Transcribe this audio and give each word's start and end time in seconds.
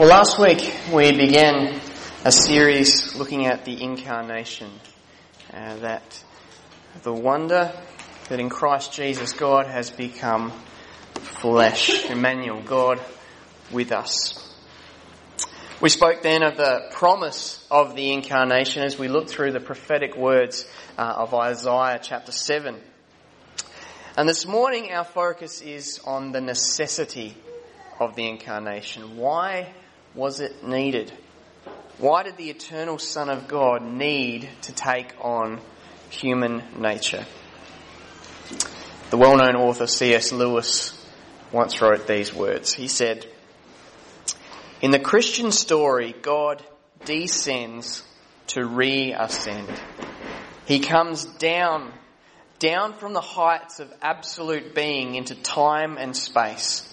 Well, 0.00 0.08
last 0.08 0.38
week 0.38 0.74
we 0.90 1.12
began 1.14 1.78
a 2.24 2.32
series 2.32 3.14
looking 3.16 3.44
at 3.44 3.66
the 3.66 3.82
incarnation. 3.82 4.70
Uh, 5.52 5.76
that 5.80 6.24
the 7.02 7.12
wonder 7.12 7.70
that 8.30 8.40
in 8.40 8.48
Christ 8.48 8.94
Jesus 8.94 9.34
God 9.34 9.66
has 9.66 9.90
become 9.90 10.52
flesh, 11.16 12.06
Emmanuel, 12.06 12.62
God 12.62 12.98
with 13.70 13.92
us. 13.92 14.56
We 15.82 15.90
spoke 15.90 16.22
then 16.22 16.44
of 16.44 16.56
the 16.56 16.88
promise 16.92 17.62
of 17.70 17.94
the 17.94 18.10
incarnation 18.14 18.82
as 18.82 18.98
we 18.98 19.08
looked 19.08 19.28
through 19.28 19.52
the 19.52 19.60
prophetic 19.60 20.16
words 20.16 20.66
uh, 20.96 21.12
of 21.18 21.34
Isaiah 21.34 22.00
chapter 22.02 22.32
7. 22.32 22.80
And 24.16 24.26
this 24.26 24.46
morning 24.46 24.92
our 24.92 25.04
focus 25.04 25.60
is 25.60 26.00
on 26.06 26.32
the 26.32 26.40
necessity 26.40 27.36
of 27.98 28.16
the 28.16 28.26
incarnation. 28.26 29.18
Why 29.18 29.74
was 30.14 30.40
it 30.40 30.66
needed? 30.66 31.12
Why 31.98 32.22
did 32.22 32.36
the 32.36 32.50
eternal 32.50 32.98
Son 32.98 33.28
of 33.28 33.46
God 33.46 33.82
need 33.82 34.48
to 34.62 34.72
take 34.72 35.12
on 35.20 35.60
human 36.08 36.62
nature? 36.78 37.26
The 39.10 39.16
well 39.16 39.36
known 39.36 39.56
author 39.56 39.86
C.S. 39.86 40.32
Lewis 40.32 40.96
once 41.52 41.80
wrote 41.80 42.06
these 42.06 42.32
words. 42.32 42.72
He 42.72 42.88
said, 42.88 43.26
In 44.80 44.92
the 44.92 44.98
Christian 44.98 45.52
story, 45.52 46.14
God 46.22 46.62
descends 47.04 48.02
to 48.48 48.64
re-ascend. 48.64 49.68
He 50.66 50.80
comes 50.80 51.24
down, 51.24 51.92
down 52.58 52.94
from 52.94 53.12
the 53.12 53.20
heights 53.20 53.80
of 53.80 53.92
absolute 54.00 54.74
being 54.74 55.16
into 55.16 55.34
time 55.34 55.98
and 55.98 56.16
space, 56.16 56.86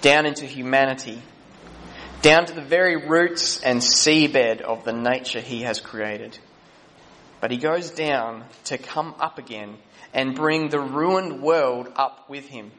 down 0.00 0.26
into 0.26 0.46
humanity, 0.46 1.22
down 2.22 2.46
to 2.46 2.54
the 2.54 2.62
very 2.62 2.96
roots 2.96 3.60
and 3.60 3.80
seabed 3.80 4.60
of 4.60 4.84
the 4.84 4.92
nature 4.92 5.40
he 5.40 5.62
has 5.62 5.80
created. 5.80 6.38
But 7.40 7.50
he 7.50 7.56
goes 7.56 7.90
down 7.90 8.44
to 8.64 8.78
come 8.78 9.14
up 9.18 9.38
again 9.38 9.76
and 10.14 10.36
bring 10.36 10.68
the 10.68 10.80
ruined 10.80 11.42
world 11.42 11.88
up 11.96 12.30
with 12.30 12.46
him. 12.46 12.70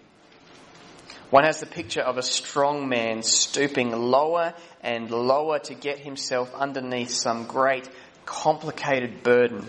One 1.30 1.44
has 1.44 1.60
the 1.60 1.66
picture 1.66 2.02
of 2.02 2.18
a 2.18 2.24
strong 2.24 2.88
man 2.88 3.22
stooping 3.24 3.92
lower 3.92 4.54
and 4.82 5.12
lower 5.12 5.60
to 5.60 5.74
get 5.74 6.00
himself 6.00 6.54
underneath 6.54 7.10
some 7.10 7.46
great 7.46 7.90
complicated 8.26 9.24
burden. 9.24 9.68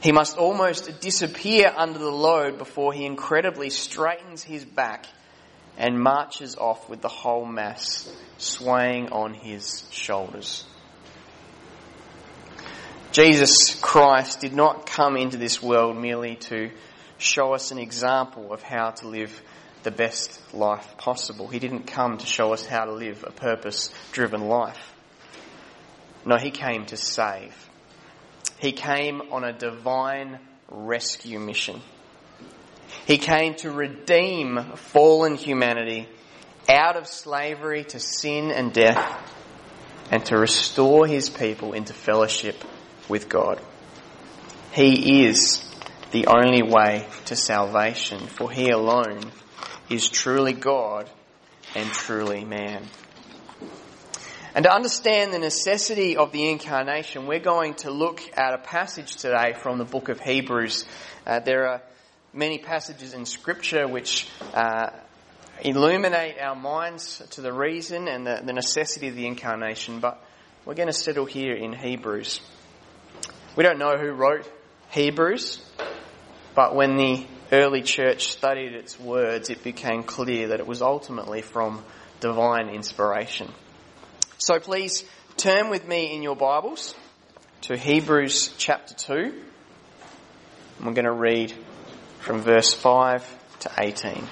He 0.00 0.12
must 0.12 0.36
almost 0.36 1.00
disappear 1.00 1.72
under 1.74 1.98
the 1.98 2.10
load 2.10 2.58
before 2.58 2.92
he 2.92 3.06
incredibly 3.06 3.70
straightens 3.70 4.44
his 4.44 4.64
back 4.64 5.06
and 5.76 6.00
marches 6.00 6.56
off 6.56 6.88
with 6.88 7.00
the 7.00 7.08
whole 7.08 7.44
mass 7.44 8.10
swaying 8.38 9.10
on 9.12 9.34
his 9.34 9.84
shoulders. 9.90 10.64
Jesus 13.12 13.74
Christ 13.80 14.40
did 14.40 14.52
not 14.52 14.86
come 14.86 15.16
into 15.16 15.36
this 15.36 15.62
world 15.62 15.96
merely 15.96 16.36
to 16.36 16.70
show 17.18 17.54
us 17.54 17.70
an 17.70 17.78
example 17.78 18.52
of 18.52 18.62
how 18.62 18.90
to 18.90 19.08
live 19.08 19.40
the 19.84 19.90
best 19.90 20.40
life 20.52 20.96
possible. 20.98 21.46
He 21.48 21.58
didn't 21.58 21.86
come 21.86 22.18
to 22.18 22.26
show 22.26 22.52
us 22.52 22.66
how 22.66 22.84
to 22.84 22.92
live 22.92 23.24
a 23.26 23.30
purpose 23.30 23.90
driven 24.12 24.48
life. 24.48 24.92
No, 26.24 26.36
he 26.36 26.50
came 26.50 26.86
to 26.86 26.96
save. 26.96 27.54
He 28.58 28.72
came 28.72 29.22
on 29.30 29.44
a 29.44 29.52
divine 29.52 30.40
rescue 30.68 31.38
mission. 31.38 31.80
He 33.04 33.18
came 33.18 33.54
to 33.56 33.70
redeem 33.70 34.62
fallen 34.74 35.34
humanity 35.34 36.08
out 36.68 36.96
of 36.96 37.06
slavery 37.06 37.84
to 37.84 38.00
sin 38.00 38.50
and 38.50 38.72
death 38.72 39.32
and 40.10 40.24
to 40.26 40.36
restore 40.36 41.06
his 41.06 41.28
people 41.28 41.72
into 41.72 41.92
fellowship 41.92 42.56
with 43.08 43.28
God. 43.28 43.60
He 44.72 45.24
is 45.24 45.62
the 46.12 46.26
only 46.26 46.62
way 46.62 47.06
to 47.26 47.36
salvation, 47.36 48.26
for 48.26 48.50
he 48.50 48.70
alone 48.70 49.20
is 49.88 50.08
truly 50.08 50.52
God 50.52 51.08
and 51.74 51.90
truly 51.90 52.44
man. 52.44 52.84
And 54.54 54.64
to 54.64 54.72
understand 54.72 55.34
the 55.34 55.38
necessity 55.38 56.16
of 56.16 56.32
the 56.32 56.50
incarnation, 56.50 57.26
we're 57.26 57.40
going 57.40 57.74
to 57.74 57.90
look 57.90 58.22
at 58.36 58.54
a 58.54 58.58
passage 58.58 59.16
today 59.16 59.52
from 59.52 59.76
the 59.76 59.84
book 59.84 60.08
of 60.08 60.18
Hebrews. 60.18 60.86
Uh, 61.26 61.40
there 61.40 61.68
are 61.68 61.82
many 62.36 62.58
passages 62.58 63.14
in 63.14 63.24
Scripture 63.24 63.88
which 63.88 64.28
uh, 64.54 64.90
illuminate 65.62 66.38
our 66.38 66.54
minds 66.54 67.22
to 67.30 67.40
the 67.40 67.52
reason 67.52 68.08
and 68.08 68.26
the, 68.26 68.42
the 68.44 68.52
necessity 68.52 69.08
of 69.08 69.16
the 69.16 69.26
incarnation, 69.26 70.00
but 70.00 70.22
we're 70.64 70.74
going 70.74 70.88
to 70.88 70.92
settle 70.92 71.24
here 71.24 71.54
in 71.54 71.72
Hebrews. 71.72 72.40
We 73.56 73.64
don't 73.64 73.78
know 73.78 73.96
who 73.96 74.10
wrote 74.10 74.50
Hebrews, 74.90 75.64
but 76.54 76.74
when 76.74 76.96
the 76.96 77.26
early 77.52 77.82
church 77.82 78.28
studied 78.28 78.74
its 78.74 79.00
words, 79.00 79.48
it 79.48 79.64
became 79.64 80.02
clear 80.02 80.48
that 80.48 80.60
it 80.60 80.66
was 80.66 80.82
ultimately 80.82 81.40
from 81.40 81.82
divine 82.20 82.68
inspiration. 82.68 83.50
So 84.38 84.58
please 84.58 85.04
turn 85.38 85.70
with 85.70 85.88
me 85.88 86.14
in 86.14 86.22
your 86.22 86.36
Bibles 86.36 86.94
to 87.62 87.76
Hebrews 87.76 88.52
chapter 88.58 88.94
2. 88.94 89.14
And 90.78 90.86
we're 90.86 90.92
going 90.92 91.06
to 91.06 91.12
read 91.12 91.54
from 92.20 92.40
verse 92.40 92.72
5 92.74 93.58
to 93.60 93.70
18. 93.78 94.26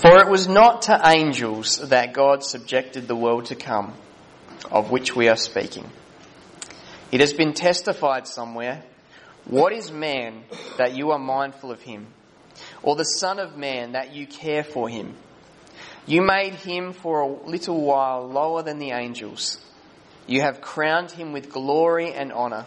For 0.00 0.20
it 0.20 0.28
was 0.28 0.46
not 0.46 0.82
to 0.82 1.00
angels 1.04 1.88
that 1.88 2.12
God 2.12 2.44
subjected 2.44 3.08
the 3.08 3.16
world 3.16 3.46
to 3.46 3.54
come, 3.54 3.94
of 4.70 4.90
which 4.90 5.16
we 5.16 5.28
are 5.28 5.36
speaking. 5.36 5.90
It 7.10 7.20
has 7.20 7.32
been 7.32 7.54
testified 7.54 8.26
somewhere, 8.26 8.82
what 9.46 9.72
is 9.72 9.90
man 9.90 10.44
that 10.76 10.94
you 10.96 11.12
are 11.12 11.18
mindful 11.18 11.70
of 11.70 11.80
him? 11.80 12.08
Or 12.82 12.96
the 12.96 13.04
son 13.04 13.38
of 13.38 13.56
man 13.56 13.92
that 13.92 14.12
you 14.14 14.26
care 14.26 14.64
for 14.64 14.88
him? 14.88 15.14
You 16.06 16.22
made 16.22 16.54
him 16.54 16.92
for 16.92 17.20
a 17.20 17.48
little 17.48 17.80
while 17.80 18.28
lower 18.28 18.62
than 18.62 18.78
the 18.78 18.90
angels. 18.90 19.58
You 20.26 20.40
have 20.42 20.60
crowned 20.60 21.12
him 21.12 21.32
with 21.32 21.52
glory 21.52 22.12
and 22.12 22.32
honour 22.32 22.66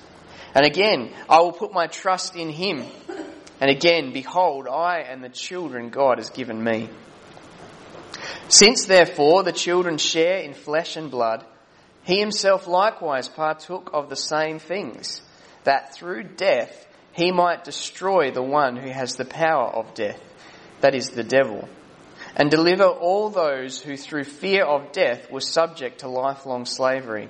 And 0.53 0.65
again, 0.65 1.11
I 1.29 1.39
will 1.39 1.53
put 1.53 1.73
my 1.73 1.87
trust 1.87 2.35
in 2.35 2.49
him. 2.49 2.85
And 3.59 3.69
again, 3.69 4.11
behold, 4.11 4.67
I 4.67 4.99
and 4.99 5.23
the 5.23 5.29
children 5.29 5.89
God 5.89 6.17
has 6.17 6.29
given 6.29 6.63
me. 6.63 6.89
Since 8.47 8.85
therefore 8.85 9.43
the 9.43 9.53
children 9.53 9.97
share 9.97 10.37
in 10.37 10.53
flesh 10.53 10.97
and 10.97 11.09
blood, 11.09 11.45
he 12.03 12.19
himself 12.19 12.67
likewise 12.67 13.27
partook 13.27 13.91
of 13.93 14.09
the 14.09 14.15
same 14.15 14.59
things, 14.59 15.21
that 15.63 15.93
through 15.93 16.23
death 16.23 16.87
he 17.13 17.31
might 17.31 17.63
destroy 17.63 18.31
the 18.31 18.43
one 18.43 18.75
who 18.75 18.89
has 18.89 19.15
the 19.15 19.25
power 19.25 19.69
of 19.69 19.93
death, 19.93 20.21
that 20.81 20.95
is 20.95 21.09
the 21.09 21.23
devil, 21.23 21.69
and 22.35 22.49
deliver 22.49 22.85
all 22.85 23.29
those 23.29 23.79
who 23.79 23.95
through 23.95 24.23
fear 24.23 24.65
of 24.65 24.91
death 24.91 25.29
were 25.31 25.41
subject 25.41 25.99
to 25.99 26.09
lifelong 26.09 26.65
slavery. 26.65 27.29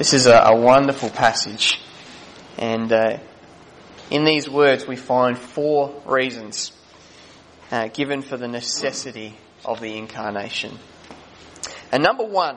This 0.00 0.14
is 0.14 0.24
a, 0.24 0.44
a 0.46 0.56
wonderful 0.56 1.10
passage, 1.10 1.78
and 2.56 2.90
uh, 2.90 3.18
in 4.10 4.24
these 4.24 4.48
words 4.48 4.86
we 4.86 4.96
find 4.96 5.36
four 5.36 5.94
reasons 6.06 6.72
uh, 7.70 7.88
given 7.88 8.22
for 8.22 8.38
the 8.38 8.48
necessity 8.48 9.36
of 9.62 9.78
the 9.78 9.98
incarnation. 9.98 10.78
And 11.92 12.02
number 12.02 12.24
one 12.24 12.56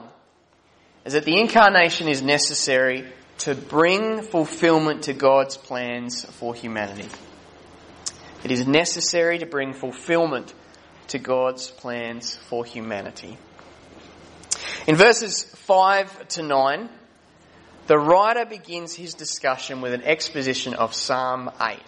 is 1.04 1.12
that 1.12 1.26
the 1.26 1.38
incarnation 1.38 2.08
is 2.08 2.22
necessary 2.22 3.12
to 3.40 3.54
bring 3.54 4.22
fulfillment 4.22 5.02
to 5.02 5.12
God's 5.12 5.58
plans 5.58 6.24
for 6.24 6.54
humanity. 6.54 7.10
It 8.42 8.52
is 8.52 8.66
necessary 8.66 9.40
to 9.40 9.44
bring 9.44 9.74
fulfillment 9.74 10.54
to 11.08 11.18
God's 11.18 11.70
plans 11.70 12.36
for 12.36 12.64
humanity. 12.64 13.36
In 14.86 14.96
verses 14.96 15.42
5 15.44 16.28
to 16.28 16.42
9, 16.42 16.88
the 17.86 17.98
writer 17.98 18.46
begins 18.46 18.94
his 18.94 19.14
discussion 19.14 19.80
with 19.80 19.92
an 19.92 20.02
exposition 20.02 20.74
of 20.74 20.94
Psalm 20.94 21.50
8. 21.60 21.78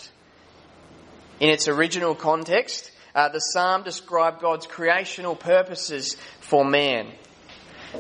In 1.41 1.51
its 1.51 1.69
original 1.69 2.15
context, 2.15 2.91
uh, 3.15 3.31
the 3.31 3.41
psalm 3.41 3.83
described 3.83 4.41
God's 4.41 4.67
creational 4.67 5.35
purposes 5.35 6.17
for 6.41 6.65
man. 6.65 7.11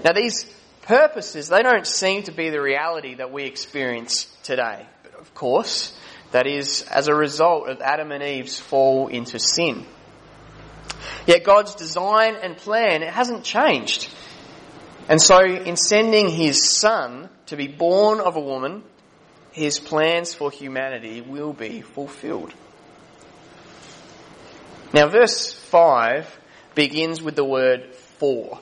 Now, 0.04 0.12
these 0.12 0.44
purposes, 0.82 1.48
they 1.48 1.62
don't 1.62 1.87
seem 1.87 2.25
to 2.25 2.32
be 2.32 2.50
the 2.50 2.60
reality 2.60 3.14
that 3.14 3.32
we 3.32 3.44
experience 3.44 4.26
today. 4.42 4.84
But 5.02 5.14
of 5.19 5.32
course, 5.34 5.99
that 6.32 6.46
is 6.46 6.82
as 6.90 7.08
a 7.08 7.14
result 7.14 7.69
of 7.69 7.81
Adam 7.81 8.12
and 8.12 8.22
Eve's 8.22 8.60
fall 8.60 9.08
into 9.08 9.38
sin. 9.38 9.87
Yet 11.26 11.44
God's 11.44 11.75
design 11.75 12.37
and 12.37 12.56
plan, 12.56 13.02
it 13.02 13.12
hasn't 13.12 13.42
changed. 13.42 14.08
And 15.08 15.20
so, 15.20 15.40
in 15.44 15.76
sending 15.76 16.28
his 16.28 16.69
son 16.69 17.31
to 17.46 17.56
be 17.56 17.69
born 17.69 18.20
of 18.20 18.37
a 18.37 18.40
woman, 18.40 18.82
his 19.52 19.78
plans 19.78 20.34
for 20.34 20.50
humanity 20.50 21.20
will 21.20 21.52
be 21.52 21.81
fulfilled. 21.81 22.52
Now, 24.93 25.08
verse 25.08 25.52
5 25.52 26.40
begins 26.75 27.22
with 27.22 27.37
the 27.37 27.44
word 27.44 27.94
for. 27.94 28.60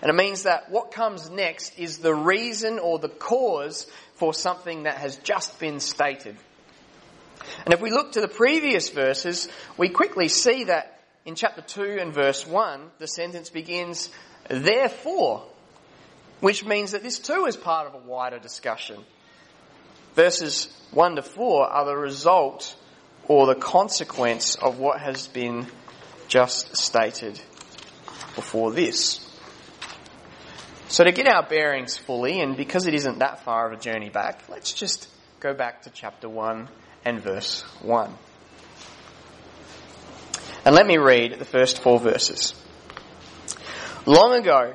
And 0.00 0.10
it 0.10 0.14
means 0.14 0.44
that 0.44 0.70
what 0.70 0.92
comes 0.92 1.28
next 1.28 1.78
is 1.78 1.98
the 1.98 2.14
reason 2.14 2.78
or 2.78 2.98
the 2.98 3.08
cause 3.08 3.86
for 4.14 4.32
something 4.32 4.84
that 4.84 4.98
has 4.98 5.16
just 5.16 5.58
been 5.58 5.80
stated. 5.80 6.36
And 7.64 7.74
if 7.74 7.80
we 7.80 7.90
look 7.90 8.12
to 8.12 8.20
the 8.20 8.28
previous 8.28 8.90
verses, 8.90 9.48
we 9.76 9.88
quickly 9.88 10.28
see 10.28 10.64
that 10.64 11.00
in 11.24 11.34
chapter 11.34 11.62
2 11.62 11.98
and 12.00 12.14
verse 12.14 12.46
1, 12.46 12.90
the 12.98 13.08
sentence 13.08 13.50
begins, 13.50 14.08
therefore, 14.48 15.44
which 16.40 16.64
means 16.64 16.92
that 16.92 17.02
this 17.02 17.18
too 17.18 17.46
is 17.46 17.56
part 17.56 17.86
of 17.86 17.94
a 17.94 18.06
wider 18.06 18.38
discussion. 18.38 19.04
Verses 20.14 20.68
1 20.92 21.16
to 21.16 21.22
4 21.22 21.66
are 21.66 21.84
the 21.84 21.96
result 21.96 22.76
or 23.26 23.46
the 23.46 23.54
consequence 23.54 24.54
of 24.54 24.78
what 24.78 25.00
has 25.00 25.28
been 25.28 25.66
just 26.28 26.76
stated 26.76 27.40
before 28.34 28.72
this. 28.72 29.24
So 30.88 31.04
to 31.04 31.12
get 31.12 31.28
our 31.28 31.46
bearings 31.46 31.96
fully, 31.96 32.40
and 32.40 32.56
because 32.56 32.86
it 32.86 32.94
isn't 32.94 33.18
that 33.18 33.44
far 33.44 33.66
of 33.66 33.78
a 33.78 33.80
journey 33.80 34.08
back, 34.08 34.42
let's 34.48 34.72
just 34.72 35.08
go 35.38 35.52
back 35.52 35.82
to 35.82 35.90
chapter 35.90 36.28
1 36.28 36.68
and 37.04 37.20
verse 37.20 37.62
1. 37.82 38.14
And 40.64 40.74
let 40.74 40.86
me 40.86 40.96
read 40.96 41.38
the 41.38 41.44
first 41.44 41.82
four 41.82 42.00
verses. 42.00 42.54
Long 44.06 44.34
ago, 44.34 44.74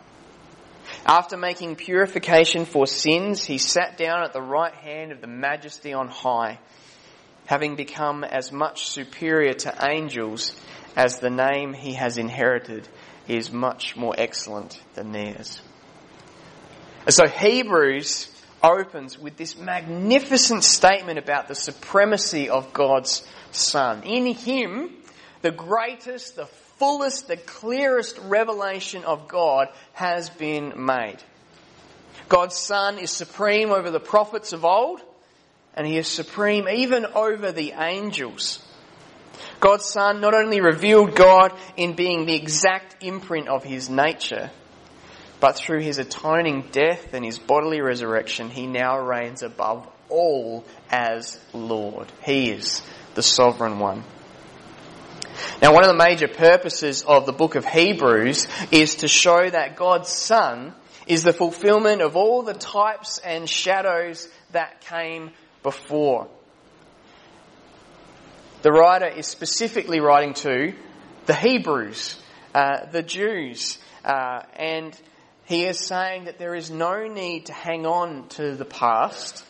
After 1.05 1.35
making 1.35 1.77
purification 1.77 2.65
for 2.65 2.85
sins, 2.85 3.43
he 3.43 3.57
sat 3.57 3.97
down 3.97 4.23
at 4.23 4.33
the 4.33 4.41
right 4.41 4.73
hand 4.73 5.11
of 5.11 5.19
the 5.19 5.27
majesty 5.27 5.93
on 5.93 6.07
high, 6.07 6.59
having 7.47 7.75
become 7.75 8.23
as 8.23 8.51
much 8.51 8.87
superior 8.87 9.53
to 9.53 9.75
angels 9.83 10.55
as 10.95 11.19
the 11.19 11.29
name 11.29 11.73
he 11.73 11.93
has 11.93 12.17
inherited 12.17 12.87
is 13.27 13.51
much 13.51 13.95
more 13.95 14.13
excellent 14.17 14.79
than 14.93 15.11
theirs. 15.11 15.61
And 17.05 17.13
so 17.13 17.27
Hebrews 17.27 18.29
opens 18.63 19.17
with 19.17 19.37
this 19.37 19.57
magnificent 19.57 20.63
statement 20.63 21.17
about 21.17 21.47
the 21.47 21.55
supremacy 21.55 22.49
of 22.49 22.73
God's 22.73 23.25
Son. 23.51 24.03
In 24.03 24.27
Him, 24.27 24.91
the 25.41 25.51
greatest, 25.51 26.35
the 26.35 26.45
fullest, 26.81 27.27
the 27.27 27.37
clearest 27.37 28.17
revelation 28.23 29.03
of 29.03 29.27
God 29.27 29.67
has 29.93 30.31
been 30.31 30.73
made. 30.87 31.17
God's 32.27 32.57
Son 32.57 32.97
is 32.97 33.11
supreme 33.11 33.69
over 33.69 33.91
the 33.91 33.99
prophets 33.99 34.51
of 34.51 34.65
old, 34.65 34.99
and 35.75 35.85
He 35.85 35.97
is 35.97 36.07
supreme 36.07 36.67
even 36.67 37.05
over 37.05 37.51
the 37.51 37.73
angels. 37.77 38.65
God's 39.59 39.85
Son 39.85 40.21
not 40.21 40.33
only 40.33 40.59
revealed 40.59 41.13
God 41.13 41.53
in 41.77 41.93
being 41.93 42.25
the 42.25 42.33
exact 42.33 43.03
imprint 43.03 43.47
of 43.47 43.63
His 43.63 43.87
nature, 43.87 44.49
but 45.39 45.57
through 45.57 45.81
His 45.81 45.99
atoning 45.99 46.69
death 46.71 47.13
and 47.13 47.23
His 47.23 47.37
bodily 47.37 47.81
resurrection, 47.81 48.49
He 48.49 48.65
now 48.65 48.97
reigns 48.97 49.43
above 49.43 49.87
all 50.09 50.65
as 50.89 51.39
Lord. 51.53 52.11
He 52.25 52.49
is 52.49 52.81
the 53.13 53.21
sovereign 53.21 53.77
one. 53.77 54.03
Now, 55.61 55.73
one 55.73 55.83
of 55.83 55.89
the 55.89 56.03
major 56.03 56.27
purposes 56.27 57.03
of 57.03 57.25
the 57.25 57.33
book 57.33 57.55
of 57.55 57.65
Hebrews 57.65 58.47
is 58.71 58.95
to 58.97 59.07
show 59.07 59.49
that 59.49 59.75
God's 59.75 60.09
Son 60.09 60.73
is 61.07 61.23
the 61.23 61.33
fulfillment 61.33 62.01
of 62.01 62.15
all 62.15 62.43
the 62.43 62.53
types 62.53 63.19
and 63.19 63.49
shadows 63.49 64.27
that 64.51 64.81
came 64.81 65.31
before. 65.63 66.27
The 68.61 68.71
writer 68.71 69.07
is 69.07 69.27
specifically 69.27 69.99
writing 69.99 70.33
to 70.35 70.73
the 71.25 71.33
Hebrews, 71.33 72.21
uh, 72.53 72.85
the 72.91 73.03
Jews, 73.03 73.79
uh, 74.05 74.43
and 74.55 74.99
he 75.45 75.65
is 75.65 75.79
saying 75.79 76.25
that 76.25 76.37
there 76.37 76.55
is 76.55 76.69
no 76.69 77.07
need 77.07 77.47
to 77.47 77.53
hang 77.53 77.85
on 77.85 78.27
to 78.29 78.55
the 78.55 78.65
past. 78.65 79.43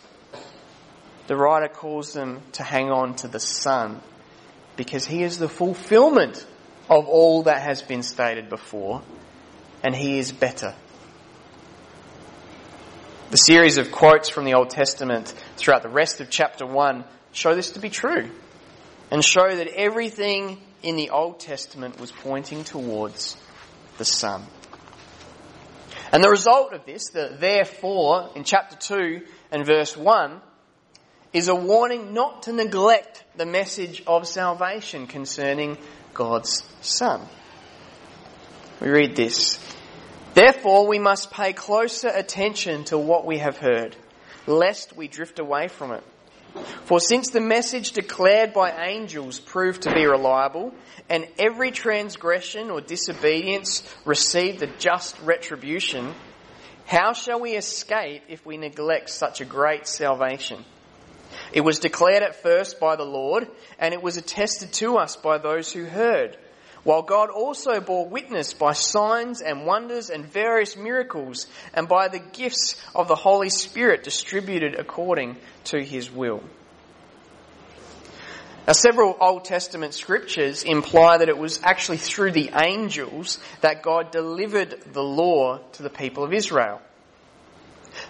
The 1.28 1.36
writer 1.36 1.68
calls 1.68 2.14
them 2.14 2.42
to 2.54 2.64
hang 2.64 2.90
on 2.90 3.16
to 3.18 3.28
the 3.28 3.40
Son 3.40 4.02
because 4.76 5.06
he 5.06 5.24
is 5.24 5.38
the 5.38 5.50
fulfillment 5.50 6.46
of 6.90 7.08
all 7.08 7.44
that 7.44 7.62
has 7.62 7.82
been 7.82 8.04
stated 8.04 8.50
before, 8.50 9.02
and 9.84 9.96
he 9.96 10.20
is 10.20 10.32
better. 10.32 10.76
The 13.32 13.38
series 13.38 13.78
of 13.78 13.92
quotes 13.92 14.30
from 14.30 14.44
the 14.44 14.56
Old 14.56 14.70
Testament 14.72 15.34
throughout 15.56 15.84
the 15.84 15.90
rest 15.90 16.20
of 16.20 16.30
chapter 16.30 16.66
1 16.66 17.06
show 17.32 17.56
this 17.56 17.72
to 17.72 17.80
be 17.80 17.90
true 17.90 18.30
and 19.10 19.24
show 19.24 19.56
that 19.56 19.68
everything 19.68 20.62
in 20.84 20.96
the 20.96 21.12
Old 21.12 21.40
Testament 21.40 22.00
was 22.00 22.12
pointing 22.12 22.64
towards 22.64 23.38
the 23.98 24.06
Son. 24.06 24.44
And 26.12 26.22
the 26.22 26.30
result 26.30 26.74
of 26.74 26.86
this, 26.86 27.10
the 27.10 27.36
therefore, 27.40 28.32
in 28.36 28.44
chapter 28.44 28.76
2 28.76 29.22
and 29.52 29.66
verse 29.66 29.96
1, 29.96 30.42
is 31.34 31.48
a 31.48 31.56
warning 31.56 32.14
not 32.14 32.44
to 32.44 32.52
neglect 32.52 33.24
the 33.38 33.46
message 33.46 34.04
of 34.06 34.28
salvation 34.28 35.08
concerning 35.08 35.78
God's 36.14 36.64
Son. 36.82 37.22
We 38.82 38.90
read 38.90 39.16
this. 39.16 39.60
Therefore, 40.34 40.88
we 40.88 41.00
must 41.00 41.32
pay 41.32 41.54
closer 41.54 42.10
attention 42.10 42.84
to 42.86 42.98
what 42.98 43.26
we 43.26 43.38
have 43.38 43.58
heard, 43.58 43.96
lest 44.48 44.96
we 44.96 45.08
drift 45.08 45.40
away 45.40 45.68
from 45.68 45.92
it. 45.92 46.04
For 46.84 47.00
since 47.00 47.30
the 47.30 47.40
message 47.40 47.94
declared 47.94 48.54
by 48.54 48.88
angels 48.88 49.40
proved 49.40 49.84
to 49.84 49.94
be 49.94 50.06
reliable, 50.06 50.74
and 51.10 51.28
every 51.40 51.72
transgression 51.72 52.70
or 52.70 52.82
disobedience 52.82 53.84
received 54.04 54.62
a 54.62 54.68
just 54.68 55.18
retribution, 55.22 56.14
how 56.86 57.14
shall 57.14 57.40
we 57.40 57.56
escape 57.56 58.24
if 58.28 58.46
we 58.46 58.58
neglect 58.58 59.10
such 59.10 59.40
a 59.40 59.46
great 59.46 59.88
salvation? 59.88 60.66
It 61.54 61.62
was 61.62 61.80
declared 61.80 62.24
at 62.24 62.42
first 62.42 62.80
by 62.80 62.96
the 62.96 63.04
Lord, 63.04 63.48
and 63.78 63.94
it 63.94 64.02
was 64.02 64.18
attested 64.18 64.72
to 64.74 64.98
us 64.98 65.16
by 65.16 65.38
those 65.38 65.72
who 65.72 65.84
heard. 65.84 66.38
While 66.84 67.04
God 67.04 67.30
also 67.30 67.80
bore 67.80 68.08
witness 68.08 68.54
by 68.54 68.74
signs 68.74 69.42
and 69.42 69.66
wonders 69.66 70.10
and 70.10 70.26
various 70.26 70.76
miracles, 70.76 71.48
and 71.74 71.88
by 71.88 72.08
the 72.08 72.20
gifts 72.20 72.82
of 72.96 73.08
the 73.08 73.16
Holy 73.16 73.50
Spirit 73.50 74.04
distributed 74.04 74.76
according 74.76 75.38
to 75.66 75.84
his 75.84 76.10
will. 76.10 76.42
Now, 78.66 78.74
several 78.74 79.18
Old 79.20 79.46
Testament 79.46 79.94
scriptures 79.94 80.64
imply 80.64 81.18
that 81.18 81.30
it 81.30 81.38
was 81.38 81.60
actually 81.64 81.98
through 81.98 82.32
the 82.32 82.52
angels 82.56 83.40
that 83.62 83.82
God 83.82 84.12
delivered 84.12 84.82
the 84.94 85.04
law 85.04 85.60
to 85.74 85.84
the 85.84 85.90
people 85.90 86.24
of 86.24 86.32
Israel. 86.32 86.82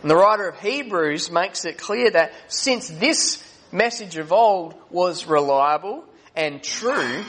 And 0.02 0.10
the 0.10 0.16
writer 0.16 0.48
of 0.48 0.60
Hebrews 0.60 1.32
makes 1.32 1.66
it 1.66 1.78
clear 1.78 2.10
that 2.12 2.34
since 2.48 2.90
this 2.90 3.44
message 3.72 4.18
of 4.18 4.32
old 4.32 4.76
was 4.90 5.28
reliable 5.28 6.04
and 6.36 6.64
true, 6.64 7.24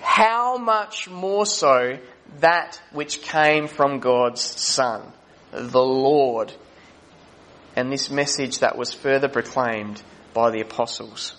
how 0.00 0.58
much 0.58 1.08
more 1.08 1.46
so 1.46 1.98
that 2.40 2.80
which 2.92 3.22
came 3.22 3.68
from 3.68 4.00
God's 4.00 4.40
Son, 4.40 5.02
the 5.52 5.82
Lord, 5.82 6.52
and 7.76 7.92
this 7.92 8.10
message 8.10 8.60
that 8.60 8.76
was 8.76 8.92
further 8.92 9.28
proclaimed 9.28 10.02
by 10.34 10.50
the 10.50 10.60
apostles. 10.60 11.34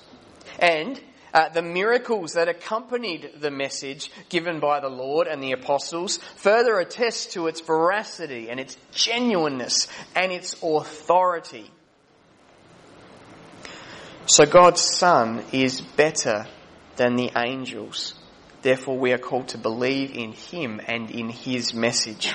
And 0.59 0.99
uh, 1.33 1.49
the 1.49 1.61
miracles 1.61 2.33
that 2.33 2.49
accompanied 2.49 3.31
the 3.39 3.51
message 3.51 4.11
given 4.29 4.59
by 4.59 4.79
the 4.79 4.89
Lord 4.89 5.27
and 5.27 5.41
the 5.41 5.53
apostles 5.53 6.17
further 6.37 6.79
attest 6.79 7.33
to 7.33 7.47
its 7.47 7.61
veracity 7.61 8.49
and 8.49 8.59
its 8.59 8.77
genuineness 8.91 9.87
and 10.15 10.31
its 10.31 10.55
authority. 10.61 11.69
So 14.25 14.45
God's 14.45 14.81
Son 14.81 15.43
is 15.51 15.81
better 15.81 16.47
than 16.95 17.15
the 17.15 17.31
angels. 17.35 18.13
Therefore 18.61 18.97
we 18.97 19.11
are 19.13 19.17
called 19.17 19.49
to 19.49 19.57
believe 19.57 20.11
in 20.15 20.33
Him 20.33 20.79
and 20.85 21.09
in 21.09 21.29
His 21.29 21.73
message. 21.73 22.33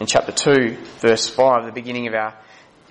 In 0.00 0.06
chapter 0.06 0.32
2, 0.32 0.76
verse 1.00 1.28
5, 1.28 1.66
the 1.66 1.72
beginning 1.72 2.08
of 2.08 2.14
our 2.14 2.34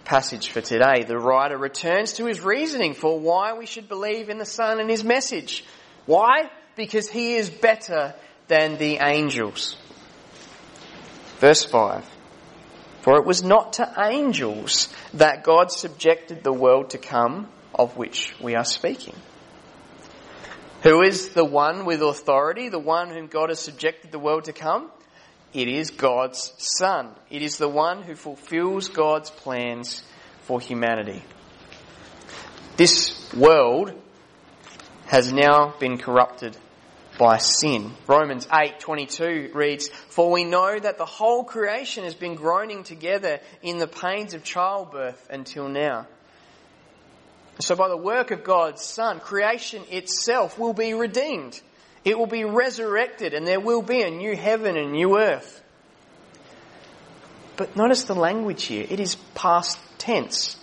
passage 0.05 0.49
for 0.49 0.61
today, 0.61 1.03
the 1.03 1.17
writer 1.17 1.57
returns 1.57 2.13
to 2.13 2.25
his 2.25 2.41
reasoning 2.41 2.93
for 2.93 3.19
why 3.19 3.53
we 3.53 3.65
should 3.65 3.87
believe 3.87 4.29
in 4.29 4.37
the 4.37 4.45
Son 4.45 4.79
and 4.79 4.89
his 4.89 5.03
message. 5.03 5.63
Why? 6.05 6.49
Because 6.75 7.09
he 7.09 7.35
is 7.35 7.49
better 7.49 8.13
than 8.47 8.77
the 8.77 8.97
angels. 9.01 9.77
Verse 11.39 11.63
5. 11.63 12.09
For 13.01 13.17
it 13.17 13.25
was 13.25 13.43
not 13.43 13.73
to 13.73 13.93
angels 13.97 14.87
that 15.13 15.43
God 15.43 15.71
subjected 15.71 16.43
the 16.43 16.53
world 16.53 16.91
to 16.91 16.97
come 16.97 17.49
of 17.75 17.97
which 17.97 18.33
we 18.39 18.55
are 18.55 18.65
speaking. 18.65 19.15
Who 20.83 21.01
is 21.01 21.29
the 21.29 21.45
one 21.45 21.85
with 21.85 22.01
authority, 22.01 22.69
the 22.69 22.79
one 22.79 23.09
whom 23.09 23.27
God 23.27 23.49
has 23.49 23.59
subjected 23.59 24.11
the 24.11 24.19
world 24.19 24.45
to 24.45 24.53
come? 24.53 24.89
It 25.53 25.67
is 25.67 25.91
God's 25.91 26.51
Son. 26.57 27.13
It 27.29 27.43
is 27.43 27.57
the 27.57 27.69
one 27.69 28.01
who 28.01 28.15
fulfills 28.15 28.87
God's 28.87 29.29
plans 29.29 30.03
for 30.41 30.59
humanity. 30.59 31.23
This 32.75 33.31
world 33.33 33.93
has 35.05 35.31
now 35.31 35.75
been 35.79 35.99
corrupted 35.99 36.57
by 37.19 37.37
sin. 37.37 37.93
Romans 38.07 38.47
8:22 38.51 39.51
reads, 39.53 39.89
"For 40.09 40.31
we 40.31 40.43
know 40.43 40.79
that 40.79 40.97
the 40.97 41.05
whole 41.05 41.43
creation 41.43 42.03
has 42.03 42.15
been 42.15 42.33
groaning 42.33 42.83
together 42.83 43.39
in 43.61 43.77
the 43.77 43.87
pains 43.87 44.33
of 44.33 44.43
childbirth 44.43 45.27
until 45.29 45.67
now." 45.67 46.07
So 47.59 47.75
by 47.75 47.89
the 47.89 47.97
work 47.97 48.31
of 48.31 48.43
God's 48.43 48.81
Son, 48.83 49.19
creation 49.19 49.83
itself 49.91 50.57
will 50.57 50.73
be 50.73 50.95
redeemed. 50.95 51.61
It 52.05 52.17
will 52.17 52.27
be 52.27 52.43
resurrected 52.43 53.33
and 53.33 53.47
there 53.47 53.59
will 53.59 53.81
be 53.81 54.01
a 54.01 54.11
new 54.11 54.35
heaven 54.35 54.77
and 54.77 54.91
new 54.91 55.17
earth. 55.17 55.61
But 57.55 57.75
notice 57.75 58.03
the 58.03 58.15
language 58.15 58.63
here. 58.63 58.85
It 58.89 58.99
is 58.99 59.15
past 59.35 59.77
tense. 59.97 60.57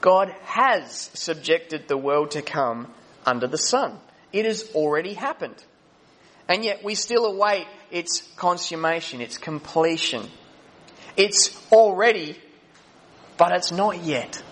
God 0.00 0.28
has 0.44 1.10
subjected 1.14 1.88
the 1.88 1.96
world 1.96 2.32
to 2.32 2.42
come 2.42 2.92
under 3.26 3.46
the 3.46 3.58
Son. 3.58 3.98
It 4.32 4.44
has 4.44 4.70
already 4.74 5.14
happened. 5.14 5.62
And 6.48 6.64
yet 6.64 6.84
we 6.84 6.94
still 6.94 7.24
await 7.24 7.66
its 7.90 8.22
consummation, 8.36 9.20
its 9.20 9.38
completion. 9.38 10.28
It's 11.16 11.56
already, 11.72 12.38
but 13.36 13.52
it's 13.52 13.72
not 13.72 14.02
yet. 14.02 14.42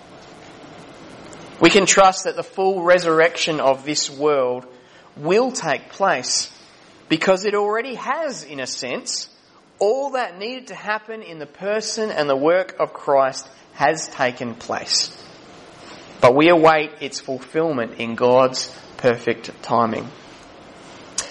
We 1.60 1.70
can 1.70 1.86
trust 1.86 2.24
that 2.24 2.34
the 2.34 2.42
full 2.42 2.82
resurrection 2.82 3.60
of 3.60 3.84
this 3.84 4.10
world 4.10 4.66
will 5.16 5.52
take 5.52 5.90
place 5.90 6.50
because 7.08 7.44
it 7.44 7.54
already 7.54 7.94
has, 7.96 8.44
in 8.44 8.60
a 8.60 8.66
sense, 8.66 9.28
all 9.78 10.10
that 10.12 10.38
needed 10.38 10.68
to 10.68 10.74
happen 10.74 11.22
in 11.22 11.38
the 11.38 11.46
person 11.46 12.10
and 12.10 12.28
the 12.28 12.36
work 12.36 12.76
of 12.78 12.92
Christ 12.92 13.48
has 13.74 14.08
taken 14.08 14.54
place. 14.54 15.16
But 16.20 16.34
we 16.36 16.48
await 16.48 16.92
its 17.00 17.20
fulfillment 17.20 17.98
in 17.98 18.14
God's 18.14 18.74
perfect 18.96 19.50
timing. 19.62 20.08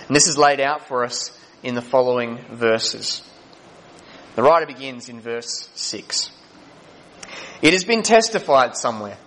And 0.08 0.16
this 0.16 0.28
is 0.28 0.38
laid 0.38 0.60
out 0.60 0.88
for 0.88 1.06
us 1.06 1.32
in 1.64 1.76
the 1.76 1.82
following 1.82 2.38
verses. 2.50 3.22
The 4.36 4.44
writer 4.44 4.66
begins 4.66 5.08
in 5.08 5.22
verse 5.22 5.70
6. 5.76 6.32
It 7.62 7.74
has 7.74 7.86
been 7.86 8.02
testified 8.02 8.76
somewhere. 8.76 9.18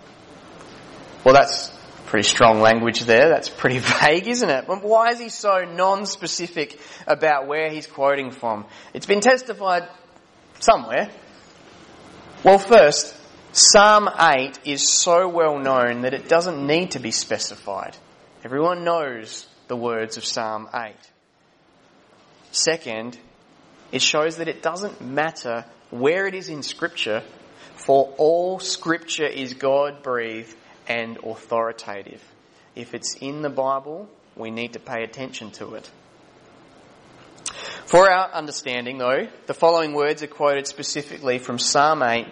Well, 1.23 1.33
that's 1.33 1.71
Pretty 2.15 2.29
strong 2.29 2.61
language 2.61 3.01
there. 3.01 3.27
That's 3.27 3.49
pretty 3.49 3.79
vague, 4.01 4.25
isn't 4.25 4.49
it? 4.49 4.69
Why 4.69 5.09
is 5.09 5.19
he 5.19 5.27
so 5.27 5.65
non-specific 5.65 6.79
about 7.05 7.45
where 7.45 7.69
he's 7.69 7.87
quoting 7.87 8.31
from? 8.31 8.65
It's 8.93 9.05
been 9.05 9.19
testified 9.19 9.89
somewhere. 10.61 11.09
Well, 12.41 12.57
first, 12.57 13.13
Psalm 13.51 14.07
8 14.17 14.59
is 14.63 14.89
so 14.89 15.27
well 15.27 15.59
known 15.59 16.03
that 16.03 16.13
it 16.13 16.29
doesn't 16.29 16.65
need 16.65 16.91
to 16.91 16.99
be 16.99 17.11
specified. 17.11 17.97
Everyone 18.45 18.85
knows 18.85 19.45
the 19.67 19.75
words 19.75 20.15
of 20.15 20.23
Psalm 20.23 20.69
8. 20.73 20.95
Second, 22.53 23.19
it 23.91 24.01
shows 24.01 24.37
that 24.37 24.47
it 24.47 24.61
doesn't 24.61 25.01
matter 25.01 25.65
where 25.89 26.27
it 26.27 26.33
is 26.33 26.47
in 26.47 26.63
Scripture, 26.63 27.23
for 27.75 28.13
all 28.17 28.59
Scripture 28.59 29.27
is 29.27 29.55
God 29.55 30.01
breathed 30.01 30.55
and 30.87 31.17
authoritative. 31.23 32.21
If 32.75 32.93
it's 32.93 33.15
in 33.15 33.41
the 33.41 33.49
Bible, 33.49 34.09
we 34.35 34.51
need 34.51 34.73
to 34.73 34.79
pay 34.79 35.03
attention 35.03 35.51
to 35.51 35.75
it. 35.75 35.89
For 37.85 38.09
our 38.09 38.31
understanding, 38.31 38.97
though, 38.97 39.27
the 39.45 39.53
following 39.53 39.93
words 39.93 40.23
are 40.23 40.27
quoted 40.27 40.67
specifically 40.67 41.37
from 41.37 41.59
Psalm 41.59 42.01
8, 42.01 42.27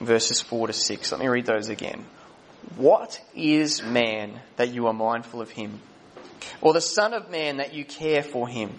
verses 0.00 0.40
4 0.40 0.66
to 0.66 0.72
6. 0.72 1.12
Let 1.12 1.20
me 1.20 1.28
read 1.28 1.46
those 1.46 1.68
again. 1.68 2.04
What 2.76 3.20
is 3.34 3.82
man 3.82 4.40
that 4.56 4.72
you 4.74 4.86
are 4.88 4.92
mindful 4.92 5.40
of 5.40 5.50
him? 5.50 5.80
Or 6.60 6.72
the 6.72 6.80
Son 6.80 7.14
of 7.14 7.30
Man 7.30 7.58
that 7.58 7.74
you 7.74 7.84
care 7.84 8.22
for 8.22 8.48
him? 8.48 8.78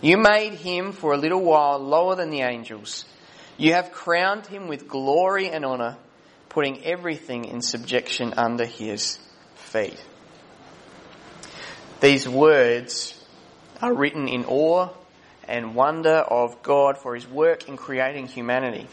You 0.00 0.16
made 0.16 0.54
him 0.54 0.92
for 0.92 1.12
a 1.12 1.18
little 1.18 1.42
while 1.42 1.78
lower 1.78 2.16
than 2.16 2.30
the 2.30 2.40
angels. 2.40 3.04
You 3.58 3.74
have 3.74 3.92
crowned 3.92 4.46
him 4.46 4.68
with 4.68 4.88
glory 4.88 5.50
and 5.50 5.64
honour 5.64 5.98
putting 6.50 6.84
everything 6.84 7.46
in 7.46 7.62
subjection 7.62 8.34
under 8.36 8.66
his 8.66 9.18
feet. 9.54 10.04
These 12.00 12.28
words 12.28 13.14
are 13.80 13.94
written 13.94 14.28
in 14.28 14.44
awe 14.44 14.90
and 15.48 15.74
wonder 15.74 16.16
of 16.16 16.62
God 16.62 16.98
for 16.98 17.14
his 17.14 17.26
work 17.26 17.68
in 17.68 17.76
creating 17.76 18.26
humanity 18.26 18.86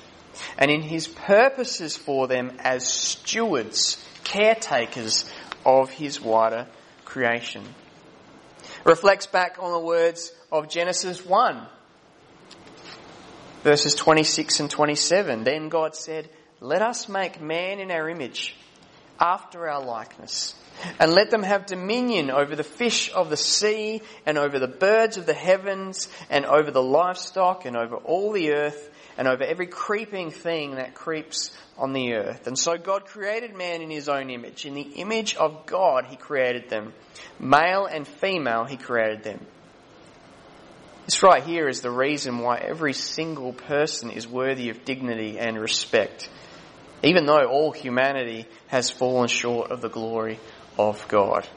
and 0.58 0.72
in 0.72 0.82
his 0.82 1.08
purposes 1.08 1.98
for 1.98 2.28
them 2.28 2.54
as 2.60 2.88
stewards, 2.88 3.98
caretakers 4.24 5.32
of 5.66 5.90
his 5.90 6.22
wider 6.22 6.68
creation. 7.06 7.64
reflects 8.84 9.26
back 9.26 9.58
on 9.60 9.72
the 9.72 9.80
words 9.80 10.32
of 10.52 10.70
Genesis 10.70 11.26
1, 11.26 11.66
verses 13.64 13.96
26 13.96 14.60
and 14.60 14.70
27. 14.70 15.44
Then 15.44 15.70
God 15.70 15.96
said, 15.96 16.30
let 16.60 16.82
us 16.82 17.08
make 17.08 17.42
man 17.42 17.80
in 17.80 17.92
our 17.92 18.10
image, 18.10 18.56
after 19.20 19.68
our 19.70 19.84
likeness, 19.84 20.56
and 21.00 21.12
let 21.12 21.32
them 21.32 21.44
have 21.44 21.66
dominion 21.66 22.30
over 22.30 22.56
the 22.56 22.64
fish 22.64 23.12
of 23.14 23.30
the 23.30 23.38
sea 23.38 24.02
and 24.26 24.38
over 24.38 24.60
the 24.60 24.68
birds 24.68 25.18
of 25.18 25.26
the 25.26 25.34
heavens 25.34 26.08
and 26.30 26.46
over 26.46 26.72
the 26.72 26.82
livestock 26.82 27.66
and 27.66 27.76
over 27.76 27.96
all 27.96 28.32
the 28.32 28.52
earth 28.54 28.90
and 29.18 29.28
over 29.28 29.44
every 29.44 29.68
creeping 29.68 30.30
thing 30.30 30.76
that 30.76 30.94
creeps 30.94 31.52
on 31.78 31.94
the 31.94 32.14
earth. 32.14 32.46
And 32.48 32.58
so 32.58 32.78
God 32.78 33.06
created 33.06 33.56
man 33.56 33.82
in 33.82 33.90
his 33.90 34.08
own 34.08 34.30
image. 34.30 34.66
In 34.66 34.76
the 34.76 34.82
image 34.82 35.36
of 35.36 35.66
God 35.66 36.06
he 36.08 36.16
created 36.16 36.70
them. 36.70 36.94
Male 37.40 37.86
and 37.86 38.08
female 38.08 38.66
he 38.66 38.78
created 38.78 39.24
them. 39.24 39.46
This 41.06 41.24
right 41.24 41.44
here 41.44 41.68
is 41.68 41.82
the 41.82 41.90
reason 41.90 42.40
why 42.40 42.58
every 42.58 42.94
single 42.94 43.54
person 43.54 44.12
is 44.12 44.28
worthy 44.28 44.70
of 44.70 44.86
dignity 44.86 45.40
and 45.40 45.58
respect. 45.60 46.30
Even 47.04 47.26
though 47.26 47.46
all 47.46 47.72
humanity 47.72 48.48
has 48.68 48.90
fallen 48.90 49.28
short 49.28 49.72
of 49.72 49.82
the 49.82 49.90
glory 49.90 50.40
of 50.78 51.08
God. 51.08 51.48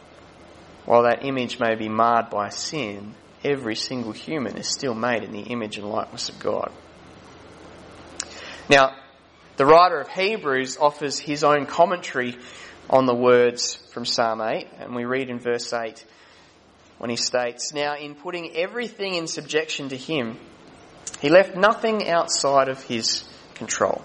While 0.85 1.05
that 1.05 1.25
image 1.25 1.59
may 1.59 1.75
be 1.75 1.89
marred 1.89 2.31
by 2.31 2.49
sin, 2.51 3.15
every 3.45 3.77
single 3.77 4.13
human 4.13 4.57
is 4.57 4.69
still 4.69 4.95
made 4.95 5.23
in 5.23 5.33
the 5.33 5.43
image 5.43 5.79
and 5.79 5.89
likeness 5.89 6.29
of 6.29 6.39
God. 6.39 6.73
Now, 8.69 8.97
the 9.57 9.67
writer 9.67 10.01
of 10.01 10.09
Hebrews 10.09 10.79
offers 10.79 11.19
his 11.19 11.45
own 11.45 11.67
commentary 11.67 12.37
on 12.89 13.07
the 13.07 13.15
words 13.15 13.77
from 13.93 14.05
Psalm 14.05 14.41
8, 14.41 14.67
and 14.79 14.95
we 14.95 15.05
read 15.05 15.29
in 15.29 15.39
verse 15.39 15.73
8 15.73 16.05
when 16.99 17.11
he 17.11 17.17
states, 17.17 17.73
Now, 17.73 17.97
in 17.97 18.15
putting 18.15 18.57
everything 18.57 19.15
in 19.15 19.27
subjection 19.27 19.89
to 19.91 19.97
him, 19.97 20.39
he 21.21 21.29
left 21.29 21.57
nothing 21.57 22.09
outside 22.09 22.69
of 22.69 22.83
his 22.83 23.25
control. 23.55 24.05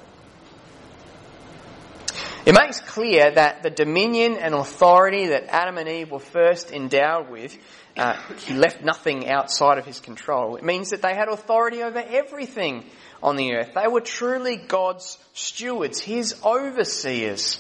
It 2.45 2.53
makes 2.53 2.79
clear 2.79 3.31
that 3.31 3.63
the 3.63 3.71
dominion 3.71 4.37
and 4.37 4.53
authority 4.53 5.27
that 5.27 5.45
Adam 5.47 5.79
and 5.79 5.89
Eve 5.89 6.11
were 6.11 6.19
first 6.19 6.71
endowed 6.71 7.27
with, 7.31 7.57
uh, 7.97 8.21
he 8.37 8.53
left 8.53 8.83
nothing 8.83 9.27
outside 9.27 9.79
of 9.79 9.85
his 9.85 9.99
control. 9.99 10.55
It 10.55 10.63
means 10.63 10.91
that 10.91 11.01
they 11.01 11.15
had 11.15 11.27
authority 11.27 11.81
over 11.81 11.97
everything 11.97 12.85
on 13.23 13.35
the 13.35 13.53
earth. 13.55 13.71
They 13.73 13.87
were 13.87 14.01
truly 14.01 14.57
God's 14.57 15.17
stewards, 15.33 15.99
his 15.99 16.35
overseers. 16.45 17.59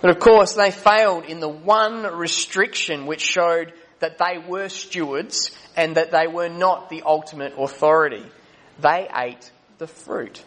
But 0.00 0.10
of 0.10 0.18
course, 0.18 0.54
they 0.54 0.72
failed 0.72 1.24
in 1.26 1.38
the 1.38 1.48
one 1.48 2.02
restriction 2.02 3.06
which 3.06 3.20
showed 3.20 3.72
that 4.00 4.18
they 4.18 4.38
were 4.38 4.68
stewards 4.68 5.52
and 5.76 5.96
that 5.96 6.10
they 6.10 6.26
were 6.26 6.48
not 6.48 6.90
the 6.90 7.02
ultimate 7.06 7.52
authority. 7.56 8.26
They 8.80 9.08
ate 9.14 9.48
the 9.78 9.86
fruit. 9.86 10.42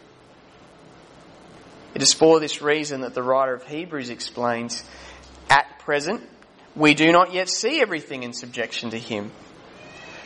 It 1.96 2.02
is 2.02 2.12
for 2.12 2.40
this 2.40 2.60
reason 2.60 3.00
that 3.00 3.14
the 3.14 3.22
writer 3.22 3.54
of 3.54 3.66
Hebrews 3.66 4.10
explains, 4.10 4.84
at 5.48 5.78
present, 5.78 6.22
we 6.74 6.92
do 6.92 7.10
not 7.10 7.32
yet 7.32 7.48
see 7.48 7.80
everything 7.80 8.22
in 8.22 8.34
subjection 8.34 8.90
to 8.90 8.98
him. 8.98 9.32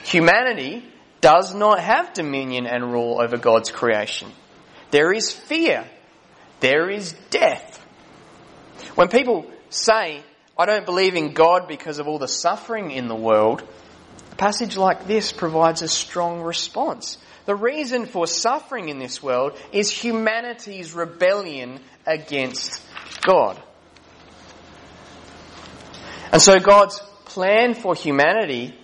Humanity 0.03 0.85
does 1.21 1.55
not 1.55 1.79
have 1.79 2.13
dominion 2.13 2.67
and 2.67 2.91
rule 2.91 3.23
over 3.23 3.37
God's 3.37 3.71
creation. 3.71 4.33
There 4.91 5.13
is 5.13 5.31
fear. 5.31 5.85
There 6.59 6.91
is 6.91 7.13
death. 7.31 7.79
When 8.97 9.07
people 9.07 9.49
say, 9.69 10.25
I 10.59 10.67
don't 10.67 10.85
believe 10.85 11.15
in 11.15 11.35
God 11.35 11.69
because 11.69 12.01
of 12.01 12.09
all 12.09 12.19
the 12.19 12.27
suffering 12.27 12.91
in 12.91 13.07
the 13.07 13.15
world, 13.15 13.63
a 14.33 14.35
passage 14.35 14.77
like 14.77 15.07
this 15.07 15.31
provides 15.31 15.83
a 15.83 15.89
strong 15.89 16.41
response. 16.41 17.17
The 17.51 17.57
reason 17.57 18.07
for 18.07 18.29
suffering 18.29 18.91
in 18.91 19.01
this 19.01 19.21
world 19.21 19.59
is 19.73 19.91
humanity's 19.91 20.93
rebellion 20.95 21.81
against 22.07 22.81
God. 23.23 23.61
And 26.31 26.41
so 26.41 26.61
God's 26.61 27.01
plan 27.25 27.75
for 27.75 27.97
humanity 27.97 28.79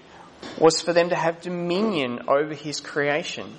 was 0.59 0.81
for 0.81 0.93
them 0.93 1.11
to 1.11 1.15
have 1.15 1.43
dominion 1.43 2.23
over 2.27 2.55
His 2.55 2.81
creation. 2.81 3.57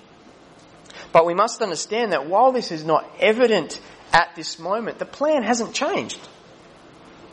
But 1.14 1.26
we 1.26 1.34
must 1.34 1.62
understand 1.62 2.12
that 2.12 2.28
while 2.28 2.52
this 2.52 2.74
is 2.74 2.84
not 2.84 3.10
evident 3.22 3.80
at 4.12 4.36
this 4.36 4.60
moment, 4.60 5.00
the 5.00 5.06
plan 5.06 5.42
hasn't 5.42 5.74
changed. 5.74 6.20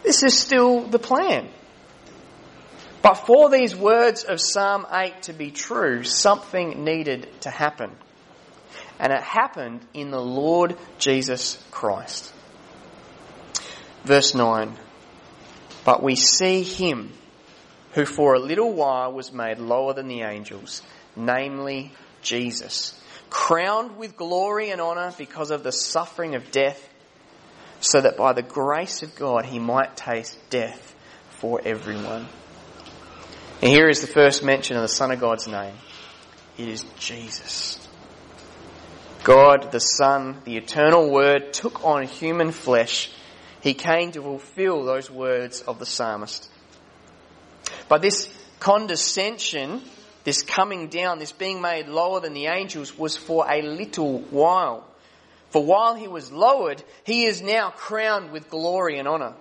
This 0.04 0.22
is 0.22 0.38
still 0.38 0.82
the 0.82 1.00
plan. 1.00 1.48
But 3.04 3.26
for 3.26 3.50
these 3.50 3.76
words 3.76 4.24
of 4.24 4.40
Psalm 4.40 4.86
8 4.90 5.24
to 5.24 5.34
be 5.34 5.50
true, 5.50 6.04
something 6.04 6.84
needed 6.84 7.28
to 7.42 7.50
happen. 7.50 7.90
And 8.98 9.12
it 9.12 9.22
happened 9.22 9.86
in 9.92 10.10
the 10.10 10.22
Lord 10.22 10.78
Jesus 10.98 11.62
Christ. 11.70 12.32
Verse 14.04 14.34
9. 14.34 14.74
But 15.84 16.02
we 16.02 16.16
see 16.16 16.62
him 16.62 17.12
who 17.92 18.06
for 18.06 18.36
a 18.36 18.40
little 18.40 18.72
while 18.72 19.12
was 19.12 19.34
made 19.34 19.58
lower 19.58 19.92
than 19.92 20.08
the 20.08 20.22
angels, 20.22 20.80
namely 21.14 21.92
Jesus, 22.22 22.98
crowned 23.28 23.98
with 23.98 24.16
glory 24.16 24.70
and 24.70 24.80
honour 24.80 25.12
because 25.18 25.50
of 25.50 25.62
the 25.62 25.72
suffering 25.72 26.36
of 26.36 26.50
death, 26.50 26.88
so 27.80 28.00
that 28.00 28.16
by 28.16 28.32
the 28.32 28.40
grace 28.40 29.02
of 29.02 29.14
God 29.14 29.44
he 29.44 29.58
might 29.58 29.94
taste 29.94 30.38
death 30.48 30.94
for 31.28 31.60
everyone. 31.66 32.26
And 33.64 33.72
here 33.72 33.88
is 33.88 34.02
the 34.02 34.06
first 34.06 34.44
mention 34.44 34.76
of 34.76 34.82
the 34.82 34.88
Son 34.88 35.10
of 35.10 35.20
God's 35.20 35.48
name. 35.48 35.72
It 36.58 36.68
is 36.68 36.84
Jesus. 36.98 37.78
God, 39.22 39.72
the 39.72 39.80
Son, 39.80 40.36
the 40.44 40.58
eternal 40.58 41.10
Word, 41.10 41.54
took 41.54 41.82
on 41.82 42.02
human 42.02 42.52
flesh. 42.52 43.10
He 43.62 43.72
came 43.72 44.12
to 44.12 44.20
fulfill 44.20 44.84
those 44.84 45.10
words 45.10 45.62
of 45.62 45.78
the 45.78 45.86
psalmist. 45.86 46.50
But 47.88 48.02
this 48.02 48.28
condescension, 48.60 49.80
this 50.24 50.42
coming 50.42 50.88
down, 50.88 51.18
this 51.18 51.32
being 51.32 51.62
made 51.62 51.88
lower 51.88 52.20
than 52.20 52.34
the 52.34 52.48
angels 52.48 52.98
was 52.98 53.16
for 53.16 53.50
a 53.50 53.62
little 53.62 54.18
while. 54.24 54.86
For 55.48 55.64
while 55.64 55.94
he 55.94 56.06
was 56.06 56.30
lowered, 56.30 56.84
he 57.04 57.24
is 57.24 57.40
now 57.40 57.70
crowned 57.70 58.30
with 58.30 58.50
glory 58.50 58.98
and 58.98 59.08
honour. 59.08 59.32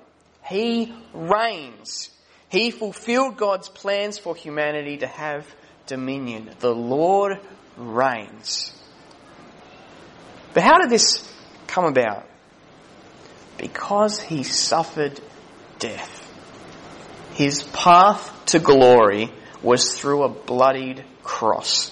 He 0.46 0.94
reigns 1.14 2.10
he 2.54 2.70
fulfilled 2.70 3.36
God's 3.36 3.68
plans 3.68 4.20
for 4.20 4.36
humanity 4.36 4.98
to 4.98 5.08
have 5.08 5.44
dominion. 5.88 6.52
The 6.60 6.74
Lord 6.74 7.39
reigns. 7.78 8.72
But 10.54 10.62
how 10.62 10.78
did 10.78 10.92
this 10.92 11.28
come 11.66 11.86
about? 11.86 12.30
Because 13.58 14.20
he 14.22 14.44
suffered 14.44 15.20
death. 15.80 16.20
His 17.34 17.63
path 17.63 18.46
to 18.46 18.60
glory 18.60 19.32
was 19.63 19.96
through 19.96 20.22
a 20.22 20.30
bloodied 20.30 21.04
cross. 21.24 21.89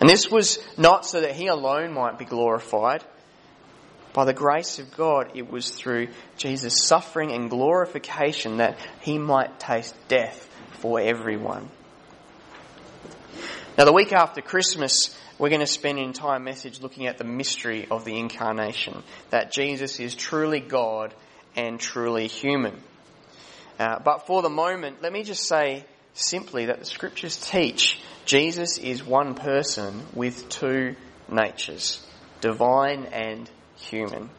And 0.00 0.10
this 0.10 0.28
was 0.28 0.58
not 0.76 1.06
so 1.06 1.20
that 1.20 1.36
he 1.36 1.46
alone 1.46 1.92
might 1.92 2.18
be 2.18 2.24
glorified, 2.24 3.04
by 4.14 4.24
the 4.24 4.32
grace 4.32 4.78
of 4.78 4.96
God, 4.96 5.32
it 5.34 5.50
was 5.50 5.70
through 5.70 6.08
Jesus' 6.36 6.86
suffering 6.86 7.32
and 7.32 7.50
glorification 7.50 8.58
that 8.58 8.78
he 9.00 9.18
might 9.18 9.58
taste 9.58 9.94
death 10.08 10.48
for 10.74 11.00
everyone. 11.00 11.68
Now, 13.76 13.84
the 13.84 13.92
week 13.92 14.12
after 14.12 14.40
Christmas, 14.40 15.18
we're 15.36 15.48
going 15.48 15.60
to 15.60 15.66
spend 15.66 15.98
an 15.98 16.04
entire 16.04 16.38
message 16.38 16.80
looking 16.80 17.08
at 17.08 17.18
the 17.18 17.24
mystery 17.24 17.88
of 17.90 18.04
the 18.04 18.16
incarnation, 18.16 19.02
that 19.30 19.50
Jesus 19.50 19.98
is 19.98 20.14
truly 20.14 20.60
God 20.60 21.12
and 21.56 21.80
truly 21.80 22.28
human. 22.28 22.80
Uh, 23.80 23.98
but 23.98 24.28
for 24.28 24.42
the 24.42 24.48
moment, 24.48 25.02
let 25.02 25.12
me 25.12 25.24
just 25.24 25.48
say 25.48 25.84
simply 26.12 26.66
that 26.66 26.78
the 26.78 26.84
scriptures 26.84 27.36
teach 27.36 28.00
Jesus 28.24 28.78
is 28.78 29.04
one 29.04 29.34
person 29.34 30.02
with 30.14 30.48
two 30.48 30.94
natures, 31.28 32.00
divine 32.40 33.06
and 33.06 33.50
human. 33.84 34.30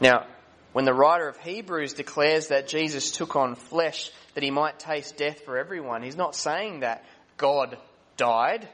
Now, 0.00 0.26
when 0.72 0.84
the 0.84 0.94
writer 0.94 1.28
of 1.28 1.36
Hebrews 1.38 1.94
declares 1.94 2.48
that 2.48 2.68
Jesus 2.68 3.10
took 3.10 3.36
on 3.36 3.54
flesh 3.54 4.10
that 4.34 4.42
he 4.42 4.50
might 4.50 4.78
taste 4.78 5.16
death 5.16 5.40
for 5.44 5.58
everyone, 5.58 6.02
he's 6.02 6.16
not 6.16 6.34
saying 6.34 6.80
that 6.80 7.04
God 7.36 7.76
died. 8.16 8.68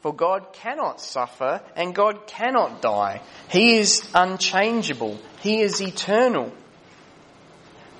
For 0.00 0.14
God 0.14 0.52
cannot 0.52 1.00
suffer 1.00 1.60
and 1.74 1.94
God 1.94 2.26
cannot 2.28 2.80
die. 2.80 3.20
He 3.50 3.78
is 3.78 4.08
unchangeable. 4.14 5.18
He 5.40 5.60
is 5.60 5.80
eternal. 5.82 6.52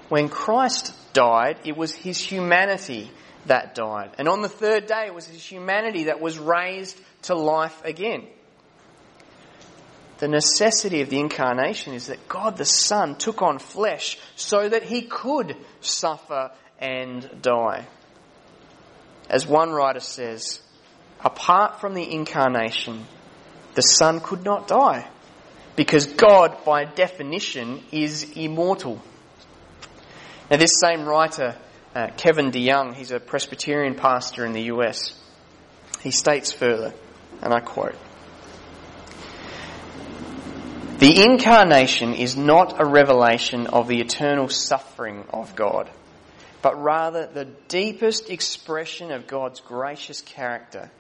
When 0.09 0.29
Christ 0.29 0.95
died, 1.13 1.59
it 1.65 1.77
was 1.77 1.93
his 1.93 2.21
humanity 2.21 3.11
that 3.47 3.75
died. 3.75 4.13
And 4.17 4.29
on 4.29 4.43
the 4.43 4.49
third 4.49 4.87
day, 4.87 5.07
it 5.07 5.15
was 5.15 5.27
his 5.27 5.45
humanity 5.45 6.05
that 6.05 6.21
was 6.21 6.39
raised 6.39 6.99
to 7.23 7.35
life 7.35 7.85
again 7.85 8.29
the 10.19 10.29
necessity 10.29 11.01
of 11.01 11.11
the 11.11 11.21
incarnation 11.21 11.95
is 11.95 12.09
that 12.09 12.29
God 12.29 12.57
the 12.57 12.65
Son 12.65 13.17
took 13.17 13.41
on 13.41 13.59
flesh 13.59 14.19
so 14.37 14.69
that 14.69 14.83
he 14.83 15.03
could 15.03 15.57
suffer 15.81 16.51
and 16.81 17.29
die. 17.41 17.87
As 19.31 19.47
one 19.47 19.71
writer 19.71 20.01
says, 20.01 20.61
apart 21.25 21.81
from 21.81 21.95
the 21.95 22.13
incarnation, 22.13 23.05
the 23.75 23.83
Son 23.83 24.21
could 24.21 24.45
not 24.45 24.67
die 24.67 25.09
because 25.77 26.07
God, 26.07 26.65
by 26.65 26.85
definition, 26.85 27.85
is 27.93 28.33
immortal. 28.37 29.01
Now, 30.51 30.57
this 30.57 30.81
same 30.81 31.05
writer, 31.05 31.57
uh, 31.95 32.09
Kevin 32.17 32.51
DeYoung, 32.51 32.95
he's 32.95 33.13
a 33.13 33.21
Presbyterian 33.21 33.95
pastor 33.95 34.45
in 34.45 34.53
the 34.53 34.63
US. 34.63 35.13
He 36.01 36.11
states 36.11 36.51
further, 36.51 36.93
and 37.43 37.53
I 37.53 37.61
quote, 37.61 37.95
The 40.99 41.23
incarnation 41.23 42.15
is 42.15 42.37
not 42.37 42.81
a 42.81 42.85
revelation 42.85 43.69
of 43.69 43.87
the 43.87 44.01
eternal 44.01 44.49
suffering 44.49 45.25
of 45.33 45.55
God, 45.55 45.89
but 46.61 46.83
rather 46.83 47.25
the 47.25 47.45
deepest 47.69 48.31
expression 48.31 49.13
of 49.13 49.29
God's 49.29 49.61
gracious 49.61 50.21
character, 50.23 50.91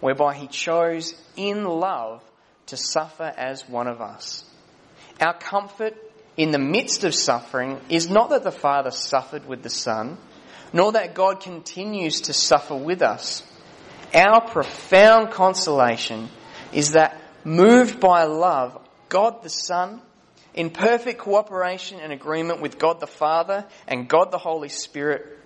whereby 0.00 0.34
he 0.34 0.48
chose 0.48 1.14
in 1.36 1.62
love 1.62 2.24
to 2.66 2.76
suffer 2.76 3.32
as 3.36 3.68
one 3.68 3.86
of 3.86 4.00
us. 4.00 4.44
Our 5.20 5.34
comfort 5.38 5.94
in 6.36 6.50
the 6.50 6.58
midst 6.58 7.04
of 7.04 7.14
suffering 7.14 7.80
is 7.88 8.10
not 8.10 8.30
that 8.30 8.42
the 8.42 8.50
Father 8.50 8.90
suffered 8.90 9.46
with 9.46 9.62
the 9.62 9.70
Son, 9.70 10.18
nor 10.72 10.90
that 10.90 11.14
God 11.14 11.40
continues 11.40 12.22
to 12.22 12.32
suffer 12.32 12.74
with 12.74 13.00
us. 13.00 13.44
Our 14.12 14.40
profound 14.40 15.30
consolation 15.30 16.30
is 16.72 16.92
that 16.92 17.20
moved 17.44 18.00
by 18.00 18.24
love, 18.24 18.80
God 19.08 19.42
the 19.42 19.48
Son, 19.48 20.00
in 20.54 20.70
perfect 20.70 21.20
cooperation 21.20 22.00
and 22.00 22.12
agreement 22.12 22.60
with 22.60 22.78
God 22.78 23.00
the 23.00 23.06
Father 23.06 23.66
and 23.86 24.08
God 24.08 24.30
the 24.30 24.38
Holy 24.38 24.68
Spirit, 24.68 25.38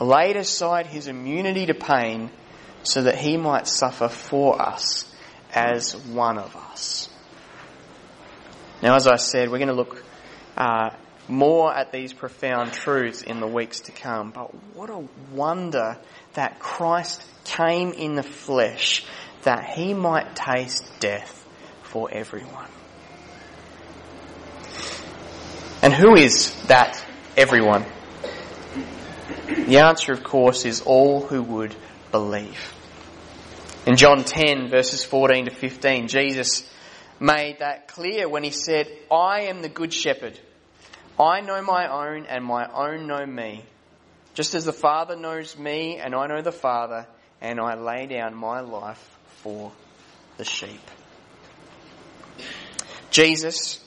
laid 0.00 0.36
aside 0.36 0.86
his 0.86 1.06
immunity 1.06 1.66
to 1.66 1.74
pain 1.74 2.30
so 2.82 3.02
that 3.02 3.16
he 3.16 3.36
might 3.36 3.66
suffer 3.66 4.08
for 4.08 4.60
us 4.60 5.12
as 5.54 5.96
one 5.96 6.38
of 6.38 6.54
us. 6.56 7.08
Now, 8.82 8.96
as 8.96 9.06
I 9.06 9.16
said, 9.16 9.50
we're 9.50 9.58
going 9.58 9.68
to 9.68 9.74
look 9.74 10.04
uh, 10.56 10.90
more 11.28 11.72
at 11.72 11.92
these 11.92 12.12
profound 12.12 12.72
truths 12.72 13.22
in 13.22 13.38
the 13.38 13.46
weeks 13.46 13.80
to 13.80 13.92
come. 13.92 14.32
But 14.32 14.52
what 14.74 14.90
a 14.90 15.04
wonder 15.32 15.98
that 16.34 16.58
Christ 16.58 17.22
came 17.44 17.92
in 17.92 18.16
the 18.16 18.22
flesh 18.22 19.04
that 19.42 19.64
he 19.74 19.94
might 19.94 20.34
taste 20.34 20.84
death 20.98 21.46
for 21.82 22.10
everyone. 22.10 22.71
And 25.82 25.92
who 25.92 26.14
is 26.14 26.54
that 26.68 27.04
everyone? 27.36 27.84
The 29.48 29.78
answer, 29.78 30.12
of 30.12 30.22
course, 30.22 30.64
is 30.64 30.80
all 30.80 31.20
who 31.26 31.42
would 31.42 31.74
believe. 32.12 32.74
In 33.84 33.96
John 33.96 34.22
10, 34.22 34.70
verses 34.70 35.04
14 35.04 35.46
to 35.46 35.50
15, 35.50 36.06
Jesus 36.06 36.70
made 37.18 37.58
that 37.58 37.88
clear 37.88 38.28
when 38.28 38.44
he 38.44 38.50
said, 38.50 38.86
I 39.10 39.42
am 39.42 39.60
the 39.60 39.68
good 39.68 39.92
shepherd. 39.92 40.38
I 41.18 41.40
know 41.40 41.60
my 41.62 41.88
own, 41.88 42.26
and 42.26 42.44
my 42.44 42.66
own 42.72 43.08
know 43.08 43.26
me. 43.26 43.64
Just 44.34 44.54
as 44.54 44.64
the 44.64 44.72
Father 44.72 45.16
knows 45.16 45.58
me, 45.58 45.98
and 45.98 46.14
I 46.14 46.28
know 46.28 46.42
the 46.42 46.52
Father, 46.52 47.06
and 47.40 47.58
I 47.60 47.74
lay 47.74 48.06
down 48.06 48.36
my 48.36 48.60
life 48.60 49.18
for 49.42 49.72
the 50.36 50.44
sheep. 50.44 50.80
Jesus, 53.10 53.84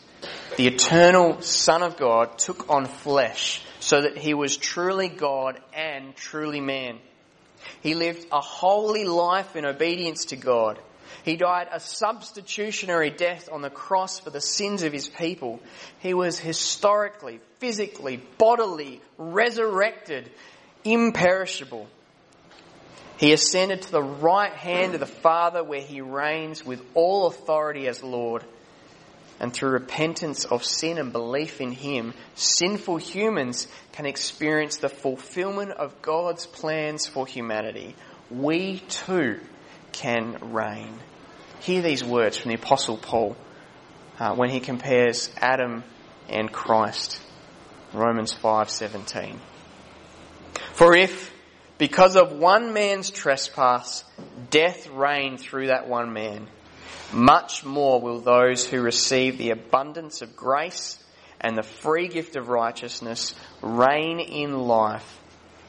the 0.57 0.67
eternal 0.67 1.41
Son 1.41 1.83
of 1.83 1.97
God, 1.97 2.37
took 2.37 2.69
on 2.69 2.85
flesh 2.85 3.61
so 3.79 4.01
that 4.01 4.17
he 4.17 4.33
was 4.33 4.57
truly 4.57 5.09
God 5.09 5.59
and 5.73 6.15
truly 6.15 6.61
man. 6.61 6.99
He 7.81 7.93
lived 7.93 8.25
a 8.31 8.41
holy 8.41 9.05
life 9.05 9.55
in 9.55 9.65
obedience 9.65 10.25
to 10.25 10.35
God. 10.35 10.79
He 11.23 11.35
died 11.35 11.67
a 11.71 11.79
substitutionary 11.79 13.09
death 13.09 13.49
on 13.51 13.61
the 13.61 13.69
cross 13.69 14.19
for 14.19 14.29
the 14.29 14.41
sins 14.41 14.83
of 14.83 14.93
his 14.93 15.07
people. 15.07 15.59
He 15.99 16.13
was 16.13 16.39
historically, 16.39 17.39
physically, 17.59 18.17
bodily, 18.37 19.01
resurrected, 19.17 20.29
imperishable. 20.83 21.87
He 23.17 23.33
ascended 23.33 23.83
to 23.83 23.91
the 23.91 24.03
right 24.03 24.53
hand 24.53 24.93
of 24.93 24.99
the 24.99 25.05
Father 25.05 25.63
where 25.63 25.81
he 25.81 26.01
reigns 26.01 26.65
with 26.65 26.81
all 26.93 27.27
authority 27.27 27.87
as 27.87 28.03
Lord. 28.03 28.43
And 29.39 29.53
through 29.53 29.71
repentance 29.71 30.45
of 30.45 30.63
sin 30.63 30.97
and 30.97 31.11
belief 31.11 31.59
in 31.59 31.71
Him, 31.71 32.13
sinful 32.35 32.97
humans 32.97 33.67
can 33.91 34.05
experience 34.05 34.77
the 34.77 34.89
fulfillment 34.89 35.71
of 35.71 36.01
God's 36.01 36.45
plans 36.45 37.05
for 37.05 37.27
humanity. 37.27 37.95
We 38.31 38.79
too 38.87 39.41
can 39.91 40.37
reign. 40.53 40.99
Hear 41.59 41.81
these 41.81 42.03
words 42.03 42.37
from 42.37 42.49
the 42.49 42.57
Apostle 42.57 42.97
Paul 42.97 43.35
uh, 44.19 44.35
when 44.35 44.49
he 44.49 44.59
compares 44.59 45.29
Adam 45.37 45.83
and 46.29 46.51
Christ. 46.51 47.21
Romans 47.93 48.33
5:17. 48.33 49.37
For 50.73 50.95
if 50.95 51.33
because 51.77 52.15
of 52.15 52.33
one 52.33 52.73
man's 52.73 53.09
trespass 53.09 54.03
death 54.49 54.87
reigned 54.87 55.39
through 55.39 55.67
that 55.67 55.87
one 55.87 56.13
man, 56.13 56.47
much 57.13 57.63
more 57.63 58.01
will 58.01 58.19
those 58.19 58.65
who 58.65 58.81
receive 58.81 59.37
the 59.37 59.51
abundance 59.51 60.21
of 60.21 60.35
grace 60.35 60.99
and 61.39 61.57
the 61.57 61.63
free 61.63 62.07
gift 62.07 62.35
of 62.35 62.49
righteousness 62.49 63.35
reign 63.61 64.19
in 64.19 64.57
life 64.57 65.19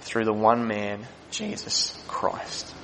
through 0.01 0.25
the 0.25 0.33
one 0.33 0.66
man, 0.66 1.07
Jesus 1.31 2.03
Christ. 2.07 2.75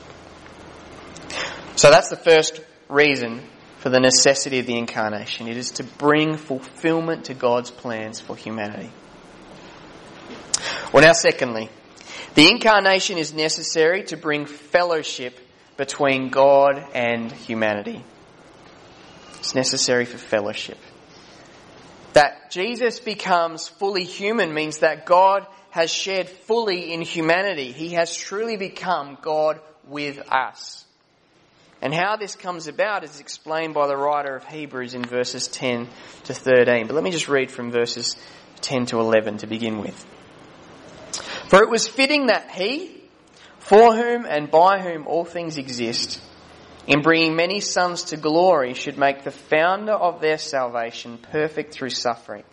So 1.77 1.91
that's 1.91 2.11
the 2.11 2.17
first 2.17 2.61
reason 2.89 3.43
for 3.79 3.89
the 3.89 4.01
necessity 4.01 4.59
of 4.59 4.67
the 4.67 4.77
incarnation. 4.77 5.49
It 5.49 5.57
is 5.57 5.73
to 5.73 5.85
bring 5.85 6.37
fulfillment 6.37 7.25
to 7.27 7.35
God's 7.35 7.71
plans 7.71 8.21
for 8.21 8.37
humanity. 8.37 8.91
Well, 10.93 11.03
now, 11.03 11.15
secondly, 11.15 11.71
the 12.35 12.49
incarnation 12.51 13.19
is 13.19 13.33
necessary 13.33 14.05
to 14.05 14.17
bring 14.17 14.47
fellowship 14.47 15.39
between 15.77 16.29
God 16.29 16.85
and 16.95 17.33
humanity. 17.33 18.05
It's 19.43 19.57
necessary 19.57 20.05
for 20.05 20.19
fellowship. 20.19 20.79
That 22.13 22.53
Jesus 22.53 23.01
becomes 23.01 23.67
fully 23.67 24.05
human 24.05 24.55
means 24.55 24.79
that 24.79 25.05
God 25.05 25.49
has 25.71 25.91
shared 25.91 26.29
fully 26.29 26.93
in 26.93 27.03
humanity. 27.03 27.73
He 27.73 27.95
has 27.95 28.15
truly 28.15 28.57
become 28.57 29.19
God 29.21 29.61
with 29.89 30.21
us. 30.31 30.85
And 31.81 31.93
how 31.93 32.15
this 32.15 32.37
comes 32.37 32.69
about 32.69 33.03
is 33.03 33.19
explained 33.19 33.75
by 33.75 33.89
the 33.89 33.97
writer 33.97 34.37
of 34.37 34.45
Hebrews 34.45 34.95
in 34.95 35.03
verses 35.03 35.49
10 35.49 35.89
to 36.27 36.35
13. 36.35 36.87
But 36.87 36.95
let 36.95 37.03
me 37.03 37.11
just 37.11 37.29
read 37.29 37.51
from 37.51 37.73
verses 37.73 38.17
10 38.61 38.87
to 38.87 39.01
11 39.01 39.39
to 39.39 39.49
begin 39.49 39.81
with. 39.81 40.07
For 41.49 41.65
it 41.65 41.69
was 41.69 41.89
fitting 41.89 42.27
that 42.27 42.53
he, 42.53 43.03
for 43.59 43.93
whom 43.93 44.25
and 44.25 44.53
by 44.53 44.79
whom 44.79 45.09
all 45.09 45.25
things 45.25 45.59
exist, 45.59 46.21
in 46.87 47.03
bringing 47.03 47.37
many 47.37 47.61
sons 47.61 48.05
to 48.05 48.17
glory, 48.17 48.75
should 48.75 48.99
make 48.99 49.23
the 49.23 49.31
founder 49.31 49.93
of 49.93 50.21
their 50.21 50.39
salvation 50.39 51.19
perfect 51.19 51.73
through 51.73 51.91
suffering. 51.91 52.45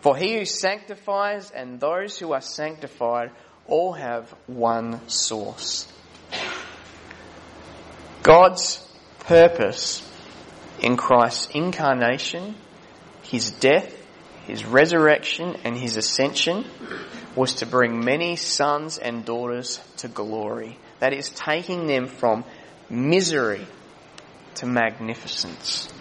For 0.00 0.16
he 0.16 0.36
who 0.36 0.44
sanctifies 0.44 1.50
and 1.50 1.80
those 1.80 2.18
who 2.18 2.32
are 2.32 2.40
sanctified 2.40 3.30
all 3.66 3.92
have 3.94 4.28
one 4.46 5.08
source. 5.08 5.90
God's 8.22 8.86
purpose 9.20 10.10
in 10.80 10.96
Christ's 10.96 11.48
incarnation, 11.54 12.54
his 13.22 13.50
death, 13.50 13.94
his 14.46 14.64
resurrection, 14.64 15.56
and 15.64 15.76
his 15.76 15.96
ascension 15.96 16.66
was 17.34 17.54
to 17.56 17.66
bring 17.66 18.04
many 18.04 18.36
sons 18.36 18.98
and 18.98 19.24
daughters 19.24 19.80
to 19.98 20.08
glory. 20.08 20.78
That 21.00 21.12
is, 21.12 21.30
taking 21.30 21.86
them 21.86 22.06
from 22.06 22.44
misery 22.90 23.66
to 24.56 24.66
magnificence. 24.66 25.92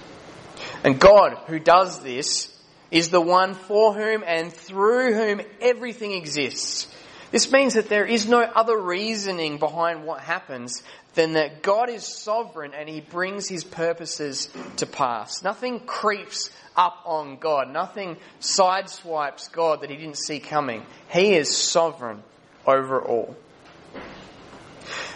And 0.83 0.99
God, 0.99 1.37
who 1.47 1.59
does 1.59 2.01
this, 2.03 2.49
is 2.91 3.09
the 3.09 3.21
one 3.21 3.55
for 3.55 3.93
whom 3.93 4.23
and 4.25 4.53
through 4.53 5.13
whom 5.13 5.41
everything 5.61 6.11
exists. 6.11 6.87
This 7.31 7.51
means 7.51 7.73
that 7.73 7.89
there 7.89 8.05
is 8.05 8.27
no 8.27 8.41
other 8.41 8.79
reasoning 8.79 9.57
behind 9.57 10.05
what 10.05 10.19
happens 10.19 10.83
than 11.15 11.33
that 11.33 11.63
God 11.63 11.89
is 11.89 12.03
sovereign 12.03 12.73
and 12.75 12.87
he 12.87 13.01
brings 13.01 13.47
his 13.47 13.63
purposes 13.63 14.49
to 14.77 14.85
pass. 14.85 15.41
Nothing 15.41 15.79
creeps 15.79 16.51
up 16.75 17.01
on 17.05 17.37
God. 17.37 17.71
Nothing 17.71 18.17
sideswipes 18.39 19.51
God 19.51 19.81
that 19.81 19.89
he 19.89 19.95
didn't 19.95 20.17
see 20.17 20.39
coming. 20.39 20.85
He 21.09 21.33
is 21.33 21.55
sovereign 21.55 22.21
over 22.67 23.01
all. 23.01 23.35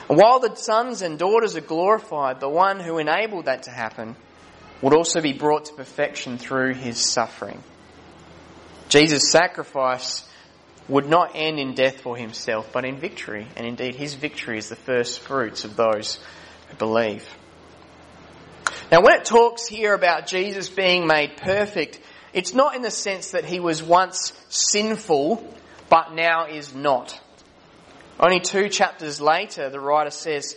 And 0.09 0.17
while 0.17 0.39
the 0.39 0.55
sons 0.55 1.01
and 1.01 1.19
daughters 1.19 1.55
are 1.55 1.61
glorified, 1.61 2.39
the 2.39 2.49
one 2.49 2.79
who 2.79 2.97
enabled 2.97 3.45
that 3.45 3.63
to 3.63 3.71
happen 3.71 4.15
would 4.81 4.93
also 4.93 5.21
be 5.21 5.33
brought 5.33 5.65
to 5.65 5.73
perfection 5.73 6.37
through 6.37 6.75
his 6.75 6.97
suffering. 6.97 7.61
Jesus' 8.89 9.31
sacrifice 9.31 10.27
would 10.87 11.09
not 11.09 11.31
end 11.35 11.59
in 11.59 11.73
death 11.73 11.99
for 12.01 12.15
himself, 12.15 12.71
but 12.71 12.85
in 12.85 12.97
victory. 12.97 13.47
And 13.57 13.67
indeed, 13.67 13.95
his 13.95 14.13
victory 14.13 14.57
is 14.57 14.69
the 14.69 14.75
first 14.77 15.19
fruits 15.19 15.65
of 15.65 15.75
those 15.75 16.19
who 16.69 16.77
believe. 16.77 17.27
Now, 18.91 19.01
when 19.01 19.19
it 19.19 19.25
talks 19.25 19.67
here 19.67 19.93
about 19.93 20.27
Jesus 20.27 20.69
being 20.69 21.07
made 21.07 21.35
perfect, 21.37 21.99
it's 22.31 22.53
not 22.53 22.75
in 22.75 22.81
the 22.81 22.91
sense 22.91 23.31
that 23.31 23.43
he 23.43 23.59
was 23.59 23.83
once 23.83 24.31
sinful, 24.47 25.53
but 25.89 26.13
now 26.13 26.45
is 26.47 26.73
not. 26.73 27.19
Only 28.19 28.39
two 28.39 28.69
chapters 28.69 29.21
later, 29.21 29.69
the 29.69 29.79
writer 29.79 30.09
says, 30.09 30.55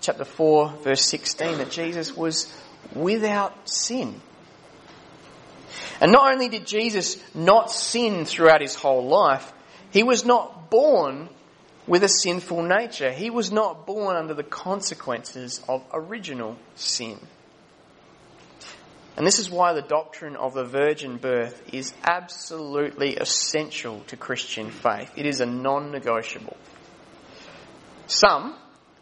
chapter 0.00 0.24
4, 0.24 0.68
verse 0.84 1.02
16, 1.02 1.58
that 1.58 1.70
Jesus 1.70 2.16
was 2.16 2.52
without 2.94 3.68
sin. 3.68 4.20
And 6.00 6.12
not 6.12 6.32
only 6.32 6.48
did 6.48 6.66
Jesus 6.66 7.18
not 7.34 7.70
sin 7.70 8.24
throughout 8.24 8.60
his 8.60 8.74
whole 8.74 9.06
life, 9.06 9.52
he 9.90 10.02
was 10.02 10.24
not 10.24 10.70
born 10.70 11.28
with 11.86 12.04
a 12.04 12.08
sinful 12.08 12.62
nature. 12.62 13.10
He 13.10 13.30
was 13.30 13.50
not 13.50 13.86
born 13.86 14.16
under 14.16 14.34
the 14.34 14.44
consequences 14.44 15.60
of 15.68 15.82
original 15.92 16.56
sin. 16.76 17.18
And 19.16 19.26
this 19.26 19.38
is 19.38 19.50
why 19.50 19.72
the 19.72 19.82
doctrine 19.82 20.36
of 20.36 20.54
the 20.54 20.64
virgin 20.64 21.16
birth 21.16 21.62
is 21.74 21.92
absolutely 22.04 23.16
essential 23.16 24.00
to 24.06 24.16
Christian 24.16 24.70
faith. 24.70 25.12
It 25.16 25.26
is 25.26 25.40
a 25.40 25.46
non-negotiable. 25.46 26.56
Some 28.10 28.56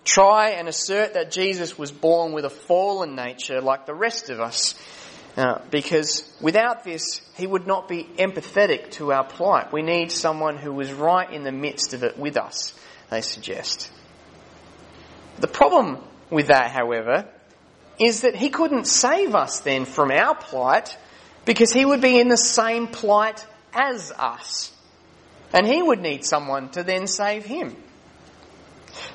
try 0.04 0.50
and 0.50 0.68
assert 0.68 1.14
that 1.14 1.30
Jesus 1.30 1.78
was 1.78 1.90
born 1.90 2.32
with 2.32 2.44
a 2.44 2.50
fallen 2.50 3.14
nature 3.14 3.62
like 3.62 3.86
the 3.86 3.94
rest 3.94 4.28
of 4.28 4.38
us, 4.38 4.74
uh, 5.36 5.60
because 5.70 6.30
without 6.42 6.84
this, 6.84 7.22
he 7.34 7.46
would 7.46 7.66
not 7.66 7.88
be 7.88 8.04
empathetic 8.18 8.90
to 8.92 9.12
our 9.12 9.24
plight. 9.24 9.72
We 9.72 9.80
need 9.80 10.12
someone 10.12 10.58
who 10.58 10.74
was 10.74 10.92
right 10.92 11.30
in 11.30 11.42
the 11.42 11.52
midst 11.52 11.94
of 11.94 12.02
it 12.02 12.18
with 12.18 12.36
us, 12.36 12.74
they 13.10 13.22
suggest. 13.22 13.90
The 15.38 15.48
problem 15.48 15.98
with 16.28 16.48
that, 16.48 16.70
however, 16.70 17.26
is 17.98 18.20
that 18.22 18.34
he 18.34 18.50
couldn't 18.50 18.86
save 18.86 19.34
us 19.34 19.60
then 19.60 19.86
from 19.86 20.10
our 20.10 20.34
plight 20.34 20.98
because 21.46 21.72
he 21.72 21.84
would 21.84 22.02
be 22.02 22.20
in 22.20 22.28
the 22.28 22.36
same 22.36 22.88
plight 22.88 23.46
as 23.72 24.12
us. 24.12 24.70
And 25.52 25.66
he 25.66 25.80
would 25.80 26.00
need 26.00 26.26
someone 26.26 26.68
to 26.70 26.82
then 26.82 27.06
save 27.06 27.46
him. 27.46 27.74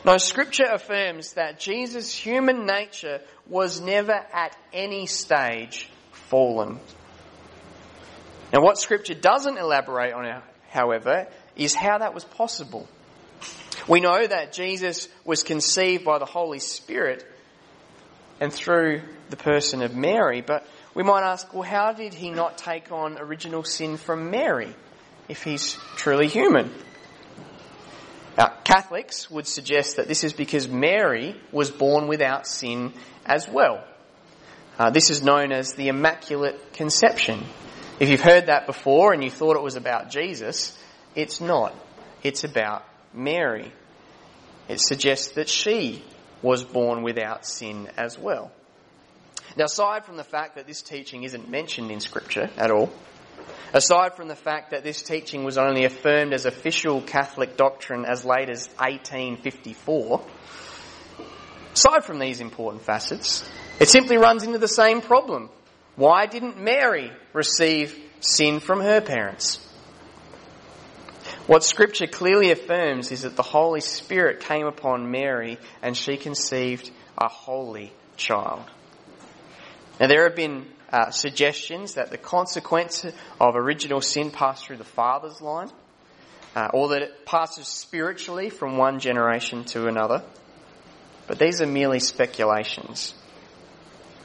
No, 0.05 0.17
scripture 0.17 0.65
affirms 0.71 1.33
that 1.33 1.59
Jesus' 1.59 2.13
human 2.13 2.65
nature 2.65 3.21
was 3.47 3.81
never 3.81 4.13
at 4.13 4.55
any 4.71 5.05
stage 5.05 5.89
fallen. 6.11 6.79
Now 8.53 8.61
what 8.61 8.77
scripture 8.77 9.15
doesn't 9.15 9.57
elaborate 9.57 10.13
on, 10.13 10.41
however, 10.69 11.27
is 11.55 11.73
how 11.73 11.97
that 11.99 12.13
was 12.13 12.23
possible. 12.23 12.87
We 13.87 13.99
know 13.99 14.25
that 14.25 14.53
Jesus 14.53 15.09
was 15.25 15.43
conceived 15.43 16.05
by 16.05 16.19
the 16.19 16.25
Holy 16.25 16.59
Spirit 16.59 17.25
and 18.39 18.53
through 18.53 19.01
the 19.29 19.37
person 19.37 19.81
of 19.81 19.95
Mary. 19.95 20.41
But 20.41 20.65
we 20.93 21.03
might 21.03 21.23
ask, 21.23 21.53
well, 21.53 21.63
how 21.63 21.93
did 21.93 22.13
he 22.13 22.29
not 22.29 22.57
take 22.57 22.91
on 22.91 23.17
original 23.17 23.63
sin 23.63 23.97
from 23.97 24.31
Mary 24.31 24.73
if 25.27 25.43
he's 25.43 25.73
truly 25.95 26.27
human? 26.27 26.71
Now, 28.37 28.47
Catholics 28.63 29.29
would 29.29 29.47
suggest 29.47 29.97
that 29.97 30.07
this 30.07 30.23
is 30.23 30.33
because 30.33 30.67
Mary 30.67 31.35
was 31.51 31.69
born 31.69 32.07
without 32.07 32.47
sin 32.47 32.93
as 33.25 33.47
well. 33.47 33.83
Uh, 34.79 34.89
this 34.89 35.11
is 35.11 35.21
known 35.21 35.51
as 35.51 35.73
the 35.73 35.89
Immaculate 35.89 36.73
Conception. 36.73 37.43
If 37.99 38.09
you've 38.09 38.21
heard 38.21 38.47
that 38.47 38.65
before 38.65 39.13
and 39.13 39.23
you 39.23 39.29
thought 39.29 39.55
it 39.55 39.61
was 39.61 39.75
about 39.75 40.09
Jesus, 40.09 40.77
it's 41.15 41.39
not. 41.39 41.75
It's 42.23 42.43
about 42.43 42.83
Mary. 43.13 43.71
It 44.67 44.79
suggests 44.79 45.33
that 45.33 45.47
she 45.47 46.03
was 46.41 46.63
born 46.63 47.03
without 47.03 47.45
sin 47.45 47.87
as 47.97 48.17
well. 48.17 48.51
Now, 49.55 49.65
aside 49.65 50.05
from 50.05 50.17
the 50.17 50.23
fact 50.23 50.55
that 50.55 50.65
this 50.65 50.81
teaching 50.81 51.23
isn't 51.23 51.47
mentioned 51.49 51.91
in 51.91 51.99
Scripture 51.99 52.49
at 52.57 52.71
all, 52.71 52.91
aside 53.73 54.15
from 54.15 54.27
the 54.27 54.35
fact 54.35 54.71
that 54.71 54.83
this 54.83 55.01
teaching 55.01 55.43
was 55.43 55.57
only 55.57 55.85
affirmed 55.85 56.33
as 56.33 56.45
official 56.45 57.01
Catholic 57.01 57.57
doctrine 57.57 58.05
as 58.05 58.25
late 58.25 58.49
as 58.49 58.67
1854, 58.77 60.25
aside 61.73 62.03
from 62.05 62.19
these 62.19 62.39
important 62.39 62.83
facets, 62.83 63.49
it 63.79 63.89
simply 63.89 64.17
runs 64.17 64.43
into 64.43 64.59
the 64.59 64.67
same 64.67 65.01
problem. 65.01 65.49
Why 65.95 66.25
didn't 66.25 66.57
Mary 66.57 67.11
receive 67.33 67.99
sin 68.19 68.59
from 68.59 68.81
her 68.81 69.01
parents? 69.01 69.59
What 71.45 71.63
Scripture 71.63 72.07
clearly 72.07 72.51
affirms 72.51 73.11
is 73.11 73.23
that 73.23 73.35
the 73.35 73.43
Holy 73.43 73.81
Spirit 73.81 74.39
came 74.39 74.65
upon 74.65 75.11
Mary 75.11 75.57
and 75.81 75.95
she 75.95 76.15
conceived 76.15 76.89
a 77.17 77.27
holy 77.27 77.91
child. 78.15 78.63
Now, 79.99 80.07
there 80.07 80.23
have 80.23 80.35
been 80.35 80.65
uh, 80.93 81.09
suggestions 81.09 81.95
that 81.95 82.11
the 82.11 82.17
consequence 82.19 83.03
of 83.41 83.55
original 83.55 83.99
sin 83.99 84.29
passed 84.29 84.65
through 84.65 84.77
the 84.77 84.83
father's 84.83 85.41
line, 85.41 85.71
uh, 86.55 86.69
or 86.71 86.89
that 86.89 87.01
it 87.01 87.25
passes 87.25 87.67
spiritually 87.67 88.51
from 88.51 88.77
one 88.77 88.99
generation 88.99 89.63
to 89.65 89.87
another. 89.87 90.23
But 91.25 91.39
these 91.39 91.61
are 91.61 91.65
merely 91.65 91.99
speculations. 91.99 93.15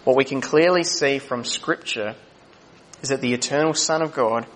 What 0.04 0.16
we 0.16 0.24
can 0.24 0.42
clearly 0.42 0.84
see 0.84 1.18
from 1.18 1.44
Scripture 1.44 2.14
is 3.02 3.08
that 3.08 3.22
the 3.22 3.32
eternal 3.32 3.72
Son 3.72 4.02
of 4.02 4.12
God 4.12 4.46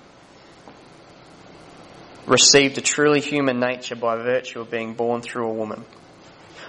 received 2.27 2.77
a 2.77 2.83
truly 2.83 3.21
human 3.21 3.59
nature 3.59 3.97
by 3.97 4.17
virtue 4.17 4.61
of 4.61 4.71
being 4.71 4.93
born 4.93 5.23
through 5.23 5.49
a 5.49 5.55
woman. 5.55 5.85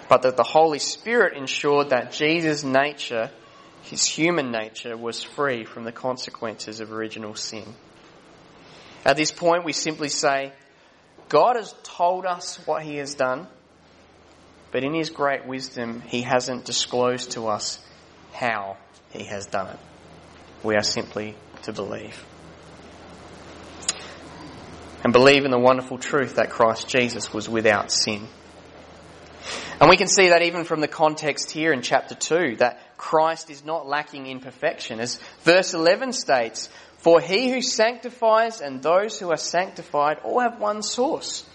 But 0.08 0.22
that 0.22 0.38
the 0.38 0.44
Holy 0.44 0.80
Spirit 0.80 1.38
ensured 1.38 1.90
that 1.90 2.14
Jesus' 2.14 2.64
nature, 2.64 3.30
his 3.84 4.06
human 4.06 4.52
nature, 4.52 4.98
was 4.98 5.24
free 5.24 5.66
from 5.66 5.84
the 5.84 5.92
consequences 5.92 6.80
of 6.80 6.92
original 6.92 7.36
sin. 7.36 7.66
At 9.06 9.18
this 9.18 9.32
point, 9.32 9.66
we 9.66 9.74
simply 9.74 10.10
say, 10.10 10.52
God 11.30 11.56
has 11.56 11.74
told 11.84 12.26
us 12.26 12.58
what 12.66 12.84
he 12.84 12.98
has 12.98 13.16
done, 13.16 13.48
but 14.72 14.84
in 14.84 14.94
his 14.94 15.10
great 15.10 15.46
wisdom, 15.46 16.02
he 16.02 16.22
hasn't 16.22 16.66
disclosed 16.66 17.32
to 17.32 17.48
us 17.48 17.80
how 18.32 18.78
he 19.12 19.26
has 19.26 19.46
done 19.46 19.68
it. 19.68 19.80
We 20.64 20.76
are 20.76 20.84
simply 20.84 21.36
to 21.64 21.74
believe 21.74 22.26
and 25.04 25.12
believe 25.12 25.44
in 25.44 25.52
the 25.52 25.60
wonderful 25.60 25.98
truth 25.98 26.36
that 26.36 26.50
Christ 26.50 26.88
Jesus 26.88 27.34
was 27.34 27.50
without 27.50 27.92
sin. 27.92 28.28
And 29.80 29.90
we 29.90 29.98
can 29.98 30.08
see 30.08 30.30
that 30.30 30.44
even 30.44 30.64
from 30.64 30.80
the 30.80 30.88
context 30.88 31.52
here 31.52 31.74
in 31.74 31.82
chapter 31.82 32.16
2, 32.16 32.58
that 32.58 32.80
Christ 33.04 33.50
is 33.50 33.66
not 33.66 33.86
lacking 33.86 34.28
in 34.28 34.40
perfection. 34.40 35.02
As 35.02 35.20
verse 35.42 35.74
11 35.74 36.14
states, 36.14 36.70
For 37.00 37.20
he 37.20 37.52
who 37.52 37.62
sanctifies 37.62 38.62
and 38.62 38.82
those 38.82 39.20
who 39.20 39.30
are 39.30 39.38
sanctified 39.38 40.20
all 40.24 40.40
have 40.40 40.58
one 40.58 40.82
source. 40.82 41.46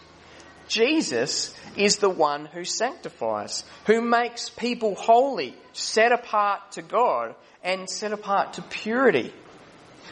Jesus 0.69 1.55
is 1.75 1.97
the 1.97 2.11
one 2.11 2.45
who 2.45 2.65
sanctifies, 2.65 3.65
who 3.87 4.03
makes 4.03 4.51
people 4.51 4.95
holy, 4.95 5.57
set 5.73 6.13
apart 6.13 6.73
to 6.73 6.83
God, 6.83 7.35
and 7.65 7.89
set 7.89 8.13
apart 8.13 8.53
to 8.53 8.63
purity. 8.63 9.33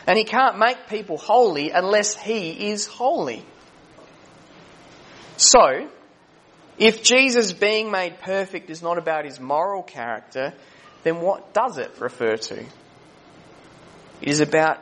And 0.06 0.16
he 0.16 0.24
can't 0.24 0.58
make 0.58 0.88
people 0.88 1.18
holy 1.18 1.70
unless 1.70 2.16
he 2.16 2.70
is 2.70 2.86
holy. 2.86 3.44
So, 5.36 5.90
if 6.78 7.02
Jesus 7.02 7.52
being 7.52 7.90
made 7.90 8.20
perfect 8.20 8.70
is 8.70 8.80
not 8.80 8.96
about 8.96 9.26
his 9.26 9.38
moral 9.38 9.82
character, 9.82 10.54
then 11.06 11.20
what 11.20 11.54
does 11.54 11.78
it 11.78 11.92
refer 12.00 12.36
to? 12.36 12.60
It 14.20 14.28
is 14.28 14.40
about 14.40 14.78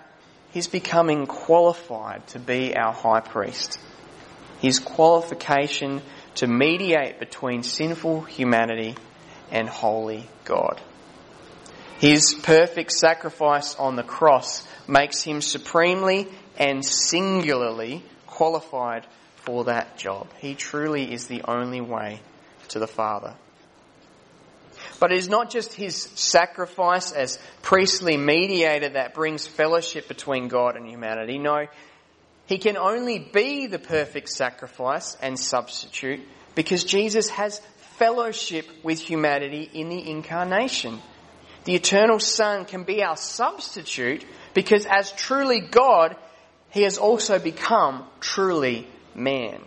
his 0.52 0.68
becoming 0.68 1.26
qualified 1.26 2.26
to 2.28 2.38
be 2.38 2.74
our 2.74 2.94
high 2.94 3.20
priest. 3.20 3.78
His 4.60 4.78
qualification 4.78 6.00
to 6.36 6.46
mediate 6.46 7.18
between 7.18 7.62
sinful 7.62 8.22
humanity 8.22 8.96
and 9.50 9.68
holy 9.68 10.26
God. 10.46 10.80
His 11.98 12.34
perfect 12.42 12.92
sacrifice 12.92 13.74
on 13.74 13.96
the 13.96 14.02
cross 14.02 14.66
makes 14.88 15.22
him 15.22 15.42
supremely 15.42 16.28
and 16.56 16.84
singularly 16.84 18.02
qualified 18.26 19.06
for 19.36 19.64
that 19.64 19.98
job. 19.98 20.28
He 20.38 20.54
truly 20.54 21.12
is 21.12 21.26
the 21.26 21.42
only 21.46 21.82
way 21.82 22.20
to 22.68 22.78
the 22.78 22.86
Father. 22.86 23.34
But 25.04 25.12
it 25.12 25.18
is 25.18 25.28
not 25.28 25.50
just 25.50 25.74
his 25.74 25.96
sacrifice 26.14 27.12
as 27.12 27.38
priestly 27.60 28.16
mediator 28.16 28.88
that 28.88 29.12
brings 29.12 29.46
fellowship 29.46 30.08
between 30.08 30.48
God 30.48 30.76
and 30.76 30.86
humanity. 30.86 31.36
No, 31.36 31.66
he 32.46 32.56
can 32.56 32.78
only 32.78 33.18
be 33.18 33.66
the 33.66 33.78
perfect 33.78 34.30
sacrifice 34.30 35.14
and 35.20 35.38
substitute 35.38 36.20
because 36.54 36.84
Jesus 36.84 37.28
has 37.28 37.60
fellowship 37.98 38.66
with 38.82 38.98
humanity 38.98 39.68
in 39.74 39.90
the 39.90 40.08
incarnation. 40.10 40.98
The 41.64 41.74
eternal 41.74 42.18
Son 42.18 42.64
can 42.64 42.84
be 42.84 43.02
our 43.02 43.18
substitute 43.18 44.24
because 44.54 44.86
as 44.86 45.12
truly 45.12 45.60
God, 45.60 46.16
he 46.70 46.80
has 46.84 46.96
also 46.96 47.38
become 47.38 48.06
truly 48.20 48.88
man. 49.14 49.60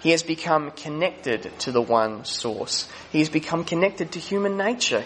He 0.00 0.10
has 0.10 0.22
become 0.22 0.70
connected 0.70 1.50
to 1.60 1.72
the 1.72 1.82
one 1.82 2.24
source. 2.24 2.88
He 3.12 3.20
has 3.20 3.28
become 3.28 3.64
connected 3.64 4.12
to 4.12 4.18
human 4.18 4.56
nature, 4.56 5.04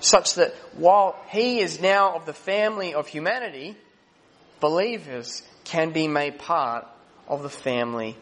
such 0.00 0.34
that 0.34 0.54
while 0.76 1.16
he 1.28 1.60
is 1.60 1.80
now 1.80 2.14
of 2.14 2.26
the 2.26 2.32
family 2.32 2.94
of 2.94 3.06
humanity, 3.06 3.76
believers 4.60 5.42
can 5.64 5.92
be 5.92 6.08
made 6.08 6.38
part 6.38 6.86
of 7.28 7.42
the 7.42 7.50
family 7.50 8.16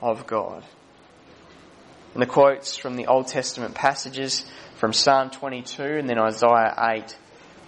of 0.00 0.26
God. 0.26 0.64
And 2.14 2.22
the 2.22 2.26
quotes 2.26 2.76
from 2.76 2.96
the 2.96 3.06
Old 3.06 3.28
Testament 3.28 3.74
passages 3.74 4.44
from 4.76 4.92
Psalm 4.92 5.30
22 5.30 5.82
and 5.82 6.08
then 6.08 6.18
Isaiah 6.18 6.74
8 6.78 7.16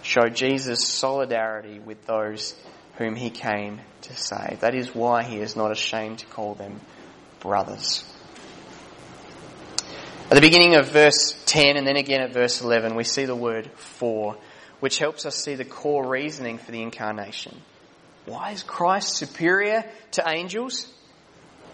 show 0.01 0.29
Jesus' 0.29 0.87
solidarity 0.87 1.79
with 1.79 2.05
those 2.05 2.55
whom 2.97 3.15
he 3.15 3.29
came 3.29 3.79
to 4.01 4.15
save. 4.15 4.61
That 4.61 4.75
is 4.75 4.95
why 4.95 5.23
he 5.23 5.37
is 5.37 5.55
not 5.55 5.71
ashamed 5.71 6.19
to 6.19 6.25
call 6.25 6.55
them 6.55 6.79
brothers. 7.41 8.05
At 10.29 10.35
the 10.35 10.41
beginning 10.41 10.75
of 10.75 10.89
verse 10.89 11.35
10 11.45 11.75
and 11.75 11.85
then 11.85 11.97
again 11.97 12.21
at 12.21 12.31
verse 12.31 12.61
11, 12.61 12.95
we 12.95 13.03
see 13.03 13.25
the 13.25 13.35
word 13.35 13.69
for, 13.75 14.37
which 14.79 14.97
helps 14.97 15.25
us 15.25 15.35
see 15.35 15.55
the 15.55 15.65
core 15.65 16.07
reasoning 16.07 16.57
for 16.57 16.71
the 16.71 16.81
incarnation. 16.81 17.59
Why 18.25 18.51
is 18.51 18.63
Christ 18.63 19.17
superior 19.17 19.83
to 20.11 20.23
angels? 20.25 20.87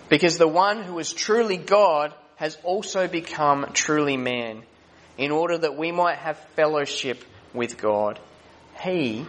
Because 0.09 0.39
the 0.39 0.47
one 0.47 0.81
who 0.81 0.97
is 0.97 1.13
truly 1.13 1.57
God 1.57 2.15
has 2.37 2.57
also 2.63 3.07
become 3.07 3.69
truly 3.73 4.17
man 4.17 4.63
in 5.17 5.31
order 5.31 5.57
that 5.57 5.77
we 5.77 5.91
might 5.91 6.17
have 6.17 6.39
fellowship 6.55 7.23
with 7.53 7.77
God. 7.77 8.19
He, 8.81 9.25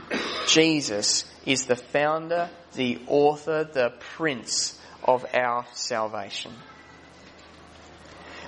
Jesus, 0.46 1.24
is 1.44 1.66
the 1.66 1.76
founder, 1.76 2.48
the 2.74 3.00
author, 3.08 3.64
the 3.64 3.92
prince 4.16 4.78
of 5.08 5.24
our 5.34 5.64
salvation. 5.72 6.52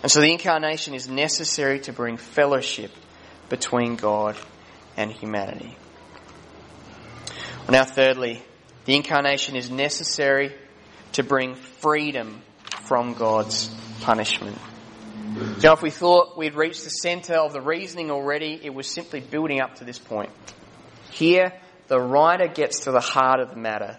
And 0.02 0.12
so 0.12 0.20
the 0.20 0.30
incarnation 0.30 0.94
is 0.94 1.08
necessary 1.08 1.80
to 1.80 1.92
bring 1.92 2.18
fellowship 2.18 2.92
between 3.48 3.96
God 3.96 4.36
and 4.96 5.10
humanity. 5.10 5.76
Now, 7.68 7.84
thirdly, 7.84 8.42
the 8.84 8.94
incarnation 8.94 9.56
is 9.56 9.70
necessary 9.70 10.54
to 11.12 11.22
bring 11.22 11.54
freedom 11.54 12.42
from 12.82 13.14
God's 13.14 13.68
punishment. 14.02 14.58
Now, 15.62 15.72
if 15.72 15.82
we 15.82 15.90
thought 15.90 16.36
we'd 16.36 16.56
reached 16.56 16.84
the 16.84 16.90
centre 16.90 17.36
of 17.36 17.52
the 17.54 17.60
reasoning 17.60 18.10
already, 18.10 18.60
it 18.62 18.74
was 18.74 18.86
simply 18.86 19.20
building 19.20 19.60
up 19.60 19.76
to 19.76 19.84
this 19.84 19.98
point. 19.98 20.30
Here, 21.10 21.52
the 21.88 22.00
writer 22.00 22.48
gets 22.48 22.80
to 22.80 22.90
the 22.90 23.00
heart 23.00 23.40
of 23.40 23.50
the 23.50 23.56
matter. 23.56 23.96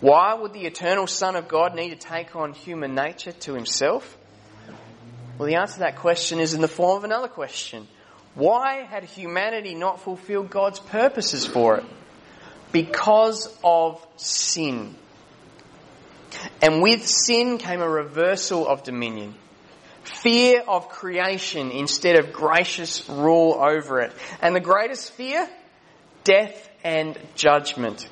Why 0.00 0.34
would 0.34 0.52
the 0.52 0.66
eternal 0.66 1.06
Son 1.06 1.36
of 1.36 1.48
God 1.48 1.74
need 1.74 1.90
to 1.90 1.96
take 1.96 2.36
on 2.36 2.52
human 2.52 2.94
nature 2.94 3.32
to 3.32 3.54
himself? 3.54 4.18
Well, 5.38 5.48
the 5.48 5.56
answer 5.56 5.74
to 5.74 5.80
that 5.80 5.96
question 5.96 6.38
is 6.38 6.54
in 6.54 6.60
the 6.60 6.68
form 6.68 6.98
of 6.98 7.04
another 7.04 7.28
question. 7.28 7.88
Why 8.34 8.82
had 8.82 9.04
humanity 9.04 9.74
not 9.74 10.00
fulfilled 10.00 10.50
God's 10.50 10.80
purposes 10.80 11.46
for 11.46 11.76
it? 11.78 11.84
Because 12.72 13.52
of 13.62 14.04
sin. 14.16 14.96
And 16.60 16.82
with 16.82 17.06
sin 17.06 17.58
came 17.58 17.80
a 17.80 17.88
reversal 17.88 18.66
of 18.66 18.82
dominion. 18.82 19.34
Fear 20.02 20.62
of 20.68 20.88
creation 20.88 21.70
instead 21.70 22.16
of 22.16 22.32
gracious 22.32 23.08
rule 23.08 23.54
over 23.54 24.00
it. 24.00 24.12
And 24.42 24.54
the 24.54 24.60
greatest 24.60 25.12
fear? 25.12 25.48
Death 26.24 26.68
and 26.82 27.18
judgment. 27.34 28.08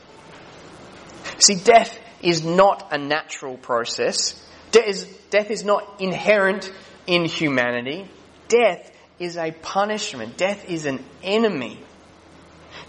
See, 1.38 1.56
death 1.56 1.98
is 2.20 2.44
not 2.44 2.88
a 2.92 2.98
natural 2.98 3.56
process. 3.56 4.40
Death 4.70 4.86
is, 4.86 5.04
death 5.30 5.50
is 5.50 5.64
not 5.64 6.00
inherent 6.00 6.72
in 7.06 7.24
humanity. 7.24 8.08
Death 8.48 8.90
is 9.18 9.36
a 9.36 9.50
punishment. 9.50 10.36
Death 10.36 10.68
is 10.68 10.86
an 10.86 11.04
enemy. 11.22 11.78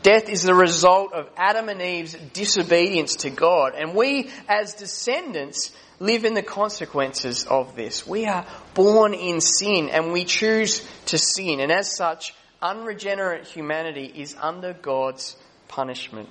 Death 0.01 0.29
is 0.29 0.43
the 0.43 0.55
result 0.55 1.13
of 1.13 1.29
Adam 1.37 1.69
and 1.69 1.81
Eve's 1.81 2.13
disobedience 2.33 3.17
to 3.17 3.29
God. 3.29 3.73
And 3.75 3.95
we, 3.95 4.29
as 4.49 4.73
descendants, 4.73 5.71
live 5.99 6.25
in 6.25 6.33
the 6.33 6.43
consequences 6.43 7.45
of 7.45 7.75
this. 7.75 8.05
We 8.05 8.25
are 8.25 8.45
born 8.73 9.13
in 9.13 9.39
sin 9.39 9.89
and 9.89 10.11
we 10.11 10.25
choose 10.25 10.85
to 11.07 11.17
sin. 11.17 11.59
And 11.59 11.71
as 11.71 11.95
such, 11.95 12.33
unregenerate 12.61 13.45
humanity 13.47 14.11
is 14.13 14.35
under 14.39 14.73
God's 14.73 15.35
punishment. 15.67 16.29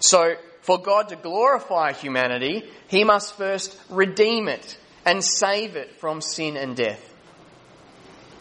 So, 0.00 0.34
for 0.62 0.80
God 0.80 1.08
to 1.08 1.16
glorify 1.16 1.92
humanity, 1.92 2.64
He 2.88 3.04
must 3.04 3.36
first 3.36 3.78
redeem 3.88 4.48
it 4.48 4.78
and 5.04 5.24
save 5.24 5.76
it 5.76 5.96
from 5.96 6.20
sin 6.20 6.56
and 6.56 6.76
death. 6.76 7.04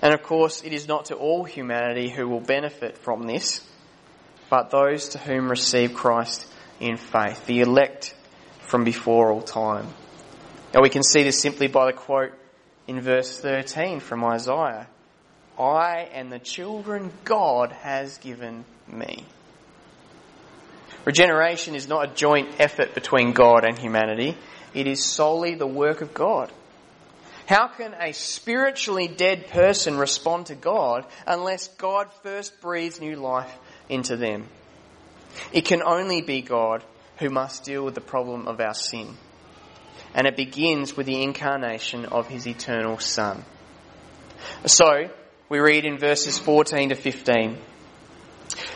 And 0.01 0.13
of 0.13 0.21
course, 0.23 0.61
it 0.63 0.73
is 0.73 0.87
not 0.87 1.05
to 1.05 1.15
all 1.15 1.43
humanity 1.43 2.09
who 2.09 2.27
will 2.27 2.41
benefit 2.41 2.97
from 2.97 3.23
this, 3.23 3.65
but 4.49 4.69
those 4.69 5.09
to 5.09 5.17
whom 5.17 5.49
receive 5.49 5.93
Christ 5.93 6.45
in 6.79 6.97
faith, 6.97 7.45
the 7.45 7.61
elect 7.61 8.13
from 8.59 8.83
before 8.83 9.31
all 9.31 9.41
time. 9.41 9.87
Now 10.73 10.81
we 10.81 10.89
can 10.89 11.03
see 11.03 11.23
this 11.23 11.41
simply 11.41 11.67
by 11.67 11.87
the 11.87 11.97
quote 11.97 12.33
in 12.87 13.01
verse 13.01 13.39
13 13.39 13.99
from 13.99 14.23
Isaiah 14.23 14.87
I 15.57 16.07
and 16.13 16.31
the 16.31 16.39
children 16.39 17.11
God 17.23 17.71
has 17.71 18.17
given 18.19 18.63
me. 18.87 19.25
Regeneration 21.07 21.73
is 21.73 21.87
not 21.87 22.03
a 22.03 22.13
joint 22.13 22.59
effort 22.59 22.93
between 22.93 23.31
God 23.31 23.63
and 23.63 23.79
humanity. 23.79 24.35
It 24.73 24.87
is 24.87 25.05
solely 25.05 25.55
the 25.55 25.65
work 25.65 26.01
of 26.01 26.13
God. 26.13 26.51
How 27.45 27.69
can 27.69 27.93
a 27.93 28.11
spiritually 28.11 29.07
dead 29.07 29.47
person 29.47 29.97
respond 29.97 30.47
to 30.47 30.55
God 30.55 31.05
unless 31.25 31.69
God 31.69 32.11
first 32.23 32.59
breathes 32.59 32.99
new 32.99 33.15
life 33.15 33.57
into 33.87 34.17
them? 34.17 34.49
It 35.53 35.63
can 35.63 35.81
only 35.81 36.21
be 36.21 36.41
God 36.41 36.83
who 37.19 37.29
must 37.29 37.63
deal 37.63 37.85
with 37.85 37.95
the 37.95 38.01
problem 38.01 38.45
of 38.45 38.59
our 38.59 38.73
sin. 38.73 39.15
And 40.13 40.27
it 40.27 40.35
begins 40.35 40.97
with 40.97 41.05
the 41.05 41.23
incarnation 41.23 42.03
of 42.03 42.27
his 42.27 42.45
eternal 42.45 42.99
Son. 42.99 43.45
So, 44.65 45.09
we 45.47 45.59
read 45.59 45.85
in 45.85 45.99
verses 45.99 46.37
14 46.37 46.89
to 46.89 46.95
15. 46.95 47.57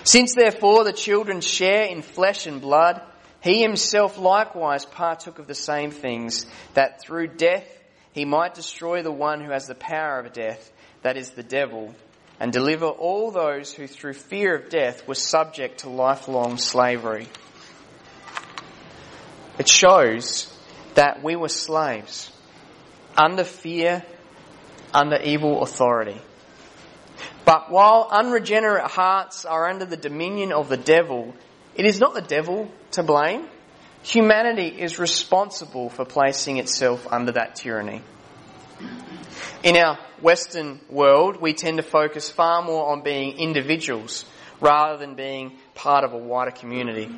Since 0.03 0.33
therefore 0.33 0.83
the 0.83 0.93
children 0.93 1.41
share 1.41 1.83
in 1.83 2.01
flesh 2.01 2.47
and 2.47 2.59
blood, 2.61 3.01
he 3.41 3.61
himself 3.61 4.17
likewise 4.17 4.85
partook 4.85 5.39
of 5.39 5.47
the 5.47 5.55
same 5.55 5.91
things, 5.91 6.45
that 6.73 7.01
through 7.01 7.27
death 7.27 7.67
he 8.13 8.25
might 8.25 8.53
destroy 8.53 9.03
the 9.03 9.11
one 9.11 9.41
who 9.41 9.51
has 9.51 9.67
the 9.67 9.75
power 9.75 10.19
of 10.19 10.33
death, 10.33 10.71
that 11.01 11.17
is 11.17 11.31
the 11.31 11.43
devil, 11.43 11.93
and 12.39 12.51
deliver 12.51 12.87
all 12.87 13.31
those 13.31 13.73
who 13.73 13.87
through 13.87 14.13
fear 14.13 14.55
of 14.55 14.69
death 14.69 15.07
were 15.07 15.15
subject 15.15 15.79
to 15.79 15.89
lifelong 15.89 16.57
slavery. 16.57 17.27
It 19.57 19.67
shows 19.67 20.51
that 20.95 21.23
we 21.23 21.35
were 21.35 21.49
slaves, 21.49 22.31
under 23.15 23.43
fear, 23.43 24.03
under 24.93 25.17
evil 25.17 25.61
authority. 25.61 26.19
But 27.45 27.71
while 27.71 28.07
unregenerate 28.11 28.91
hearts 28.91 29.45
are 29.45 29.69
under 29.69 29.85
the 29.85 29.97
dominion 29.97 30.51
of 30.51 30.69
the 30.69 30.77
devil, 30.77 31.33
it 31.75 31.85
is 31.85 31.99
not 31.99 32.13
the 32.13 32.21
devil 32.21 32.71
to 32.91 33.03
blame. 33.03 33.47
Humanity 34.03 34.67
is 34.67 34.99
responsible 34.99 35.89
for 35.89 36.05
placing 36.05 36.57
itself 36.57 37.07
under 37.11 37.33
that 37.33 37.55
tyranny. 37.55 38.01
In 39.63 39.77
our 39.77 39.99
Western 40.21 40.79
world, 40.89 41.39
we 41.39 41.53
tend 41.53 41.77
to 41.77 41.83
focus 41.83 42.29
far 42.29 42.63
more 42.63 42.91
on 42.91 43.03
being 43.03 43.37
individuals 43.37 44.25
rather 44.59 44.97
than 44.97 45.15
being 45.15 45.57
part 45.75 46.03
of 46.03 46.13
a 46.13 46.17
wider 46.17 46.51
community. 46.51 47.09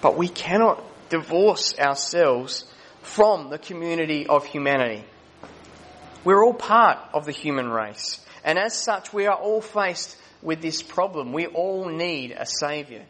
But 0.00 0.16
we 0.16 0.28
cannot 0.28 0.82
divorce 1.08 1.78
ourselves 1.78 2.64
from 3.02 3.50
the 3.50 3.58
community 3.58 4.26
of 4.26 4.46
humanity. 4.46 5.04
We're 6.24 6.44
all 6.44 6.54
part 6.54 6.98
of 7.12 7.26
the 7.26 7.32
human 7.32 7.68
race. 7.68 8.20
And 8.44 8.58
as 8.58 8.74
such, 8.74 9.12
we 9.12 9.26
are 9.26 9.36
all 9.36 9.60
faced 9.60 10.16
with 10.42 10.60
this 10.60 10.82
problem. 10.82 11.32
We 11.32 11.46
all 11.46 11.88
need 11.88 12.32
a 12.32 12.46
saviour. 12.46 13.02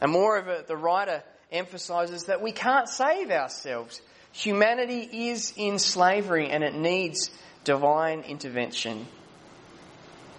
And 0.00 0.10
moreover, 0.10 0.62
the 0.66 0.76
writer 0.76 1.22
emphasises 1.52 2.24
that 2.24 2.42
we 2.42 2.52
can't 2.52 2.88
save 2.88 3.30
ourselves. 3.30 4.00
Humanity 4.32 5.28
is 5.28 5.52
in 5.56 5.78
slavery 5.78 6.50
and 6.50 6.64
it 6.64 6.74
needs 6.74 7.30
divine 7.62 8.20
intervention. 8.22 9.06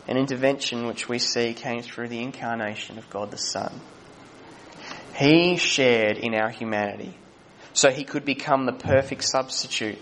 An 0.08 0.18
intervention 0.18 0.86
which 0.86 1.08
we 1.10 1.18
see 1.18 1.54
came 1.54 1.82
through 1.82 2.10
the 2.10 2.22
incarnation 2.22 2.98
of 2.98 3.10
God 3.10 3.32
the 3.32 3.38
Son. 3.38 3.80
He 5.16 5.56
shared 5.56 6.18
in 6.18 6.36
our 6.36 6.50
humanity 6.50 7.16
so 7.74 7.90
he 7.90 8.04
could 8.04 8.26
become 8.26 8.66
the 8.66 8.74
perfect 8.74 9.24
substitute. 9.24 9.98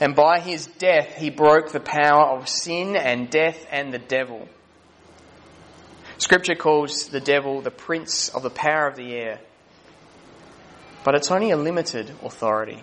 And 0.00 0.14
by 0.14 0.40
his 0.40 0.66
death, 0.66 1.16
he 1.16 1.30
broke 1.30 1.72
the 1.72 1.80
power 1.80 2.36
of 2.36 2.48
sin 2.48 2.96
and 2.96 3.30
death 3.30 3.66
and 3.70 3.92
the 3.92 3.98
devil. 3.98 4.48
Scripture 6.18 6.54
calls 6.54 7.08
the 7.08 7.20
devil 7.20 7.60
the 7.60 7.70
prince 7.70 8.28
of 8.28 8.42
the 8.42 8.50
power 8.50 8.86
of 8.86 8.96
the 8.96 9.12
air. 9.12 9.40
But 11.04 11.14
it's 11.14 11.30
only 11.30 11.50
a 11.50 11.56
limited 11.56 12.10
authority. 12.22 12.82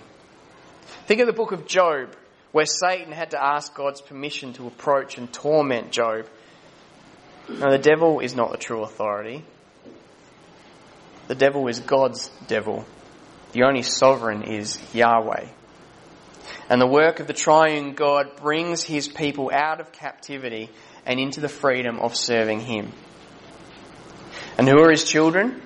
Think 1.08 1.22
of 1.22 1.28
the 1.28 1.34
book 1.34 1.52
of 1.52 1.66
Job, 1.66 2.16
where 2.52 2.66
Satan 2.66 3.12
had 3.12 3.32
to 3.32 3.43
ask 3.43 3.74
God's 3.74 4.02
permission 4.02 4.54
to 4.54 4.68
approach 4.68 5.18
and 5.18 5.32
torment 5.32 5.91
Job. 5.91 6.28
Now, 7.49 7.72
the 7.72 7.78
devil 7.78 8.20
is 8.20 8.36
not 8.36 8.52
the 8.52 8.58
true 8.58 8.84
authority. 8.84 9.43
The 11.28 11.36
devil 11.36 11.68
is 11.68 11.80
God's 11.80 12.30
devil. 12.47 12.86
The 13.54 13.64
only 13.64 13.82
sovereign 13.82 14.43
is 14.43 14.80
Yahweh. 14.93 15.47
And 16.70 16.82
the 16.82 16.88
work 16.88 17.20
of 17.20 17.28
the 17.28 17.34
triune 17.34 17.93
God 17.93 18.38
brings 18.38 18.84
his 18.84 19.08
people 19.08 19.52
out 19.54 19.80
of 19.80 19.91
captivity 19.91 20.70
and 21.06 21.20
into 21.20 21.41
the 21.41 21.49
freedom 21.49 21.99
of 21.99 22.16
serving 22.16 22.62
him. 22.62 22.91
And 24.58 24.68
who 24.68 24.80
are 24.80 24.91
his 24.91 25.04
children? 25.04 25.62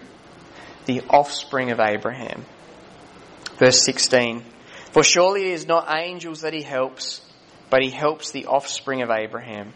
The 0.86 1.02
offspring 1.10 1.72
of 1.72 1.80
Abraham. 1.80 2.46
Verse 3.58 3.82
16. 3.84 4.44
For 4.92 5.04
surely 5.04 5.52
it 5.52 5.54
is 5.54 5.68
not 5.68 5.94
angels 5.94 6.42
that 6.42 6.54
he 6.54 6.62
helps, 6.62 7.22
but 7.70 7.82
he 7.82 7.90
helps 7.90 8.32
the 8.32 8.46
offspring 8.46 9.02
of 9.02 9.10
Abraham. 9.10 9.74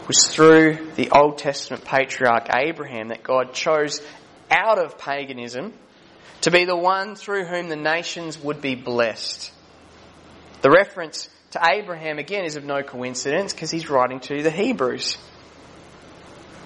It 0.00 0.08
was 0.08 0.28
through 0.28 0.92
the 0.96 1.10
Old 1.10 1.38
Testament 1.38 1.84
patriarch 1.84 2.48
Abraham 2.54 3.08
that 3.08 3.22
God 3.22 3.52
chose 3.54 4.00
out 4.50 4.78
of 4.78 4.98
paganism 4.98 5.72
to 6.42 6.50
be 6.50 6.64
the 6.64 6.76
one 6.76 7.14
through 7.14 7.44
whom 7.44 7.68
the 7.68 7.76
nations 7.76 8.38
would 8.38 8.60
be 8.60 8.74
blessed. 8.74 9.52
The 10.60 10.70
reference 10.70 11.28
to 11.52 11.60
Abraham 11.64 12.18
again 12.18 12.44
is 12.44 12.56
of 12.56 12.64
no 12.64 12.82
coincidence 12.82 13.52
because 13.52 13.70
he's 13.70 13.88
writing 13.88 14.20
to 14.20 14.42
the 14.42 14.50
Hebrews. 14.50 15.16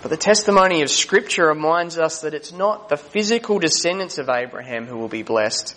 But 0.02 0.10
the 0.10 0.16
testimony 0.16 0.82
of 0.82 0.90
Scripture 0.90 1.48
reminds 1.48 1.98
us 1.98 2.20
that 2.20 2.34
it's 2.34 2.52
not 2.52 2.88
the 2.88 2.96
physical 2.96 3.58
descendants 3.58 4.18
of 4.18 4.28
Abraham 4.28 4.86
who 4.86 4.98
will 4.98 5.08
be 5.08 5.22
blessed, 5.22 5.74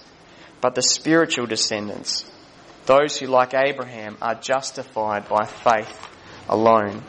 but 0.62 0.76
the 0.76 0.82
spiritual 0.82 1.46
descendants. 1.46 2.30
Those 2.86 3.18
who, 3.18 3.28
like 3.28 3.54
Abraham, 3.54 4.18
are 4.22 4.36
justified 4.36 5.28
by 5.28 5.46
faith 5.46 6.08
alone. 6.48 7.04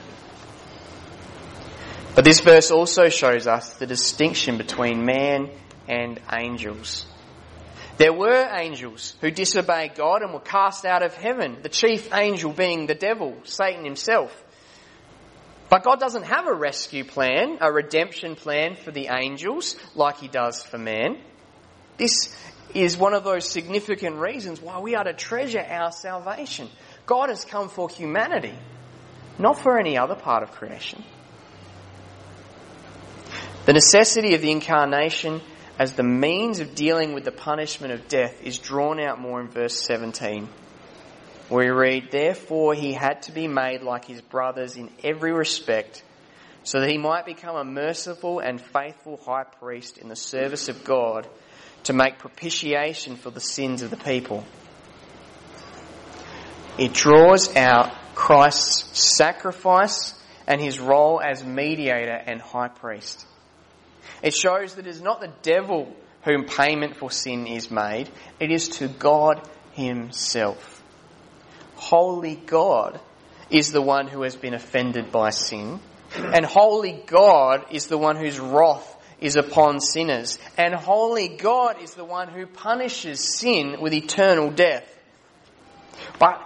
But 2.14 2.24
this 2.24 2.40
verse 2.40 2.70
also 2.70 3.08
shows 3.08 3.46
us 3.46 3.74
the 3.74 3.86
distinction 3.86 4.56
between 4.56 5.04
man 5.04 5.50
and 5.90 6.20
angels. 6.32 7.04
There 7.98 8.12
were 8.12 8.48
angels 8.50 9.14
who 9.20 9.30
disobeyed 9.30 9.96
God 9.96 10.22
and 10.22 10.32
were 10.32 10.40
cast 10.40 10.86
out 10.86 11.02
of 11.02 11.14
heaven, 11.14 11.58
the 11.62 11.68
chief 11.68 12.14
angel 12.14 12.52
being 12.52 12.86
the 12.86 12.94
devil, 12.94 13.36
Satan 13.44 13.84
himself. 13.84 14.32
But 15.68 15.84
God 15.84 16.00
doesn't 16.00 16.22
have 16.22 16.46
a 16.46 16.54
rescue 16.54 17.04
plan, 17.04 17.58
a 17.60 17.70
redemption 17.70 18.36
plan 18.36 18.76
for 18.76 18.90
the 18.90 19.08
angels 19.08 19.76
like 19.94 20.18
he 20.18 20.28
does 20.28 20.62
for 20.62 20.78
man. 20.78 21.18
This 21.98 22.34
is 22.72 22.96
one 22.96 23.12
of 23.12 23.24
those 23.24 23.48
significant 23.48 24.16
reasons 24.16 24.62
why 24.62 24.78
we 24.78 24.94
are 24.94 25.04
to 25.04 25.12
treasure 25.12 25.60
our 25.60 25.92
salvation. 25.92 26.70
God 27.04 27.28
has 27.28 27.44
come 27.44 27.68
for 27.68 27.88
humanity, 27.88 28.54
not 29.38 29.58
for 29.58 29.78
any 29.78 29.98
other 29.98 30.14
part 30.14 30.42
of 30.42 30.52
creation. 30.52 31.04
The 33.66 33.74
necessity 33.74 34.34
of 34.34 34.40
the 34.40 34.50
incarnation 34.50 35.42
as 35.80 35.94
the 35.94 36.02
means 36.02 36.60
of 36.60 36.74
dealing 36.74 37.14
with 37.14 37.24
the 37.24 37.32
punishment 37.32 37.90
of 37.94 38.06
death 38.06 38.42
is 38.42 38.58
drawn 38.58 39.00
out 39.00 39.18
more 39.18 39.40
in 39.40 39.48
verse 39.48 39.82
17, 39.86 40.46
we 41.48 41.70
read, 41.70 42.10
Therefore 42.10 42.74
he 42.74 42.92
had 42.92 43.22
to 43.22 43.32
be 43.32 43.48
made 43.48 43.80
like 43.80 44.04
his 44.04 44.20
brothers 44.20 44.76
in 44.76 44.90
every 45.02 45.32
respect, 45.32 46.02
so 46.64 46.80
that 46.80 46.90
he 46.90 46.98
might 46.98 47.24
become 47.24 47.56
a 47.56 47.64
merciful 47.64 48.40
and 48.40 48.60
faithful 48.60 49.16
high 49.24 49.44
priest 49.44 49.96
in 49.96 50.10
the 50.10 50.16
service 50.16 50.68
of 50.68 50.84
God 50.84 51.26
to 51.84 51.94
make 51.94 52.18
propitiation 52.18 53.16
for 53.16 53.30
the 53.30 53.40
sins 53.40 53.80
of 53.80 53.88
the 53.88 53.96
people. 53.96 54.44
It 56.78 56.92
draws 56.92 57.56
out 57.56 57.90
Christ's 58.14 59.16
sacrifice 59.16 60.12
and 60.46 60.60
his 60.60 60.78
role 60.78 61.22
as 61.24 61.42
mediator 61.42 62.20
and 62.26 62.38
high 62.38 62.68
priest. 62.68 63.24
It 64.22 64.34
shows 64.34 64.74
that 64.74 64.86
it 64.86 64.90
is 64.90 65.00
not 65.00 65.20
the 65.20 65.32
devil 65.42 65.94
whom 66.22 66.44
payment 66.44 66.96
for 66.96 67.10
sin 67.10 67.46
is 67.46 67.70
made, 67.70 68.10
it 68.38 68.50
is 68.50 68.68
to 68.68 68.88
God 68.88 69.40
Himself. 69.72 70.82
Holy 71.76 72.36
God 72.36 73.00
is 73.48 73.72
the 73.72 73.82
one 73.82 74.06
who 74.06 74.22
has 74.22 74.36
been 74.36 74.54
offended 74.54 75.10
by 75.10 75.30
sin, 75.30 75.80
and 76.14 76.44
holy 76.44 77.02
God 77.06 77.66
is 77.70 77.86
the 77.86 77.98
one 77.98 78.16
whose 78.16 78.38
wrath 78.38 78.96
is 79.20 79.36
upon 79.36 79.80
sinners, 79.80 80.38
and 80.56 80.74
holy 80.74 81.28
God 81.28 81.80
is 81.82 81.94
the 81.94 82.04
one 82.04 82.28
who 82.28 82.46
punishes 82.46 83.38
sin 83.38 83.76
with 83.80 83.92
eternal 83.92 84.50
death. 84.50 84.86
But, 86.18 86.40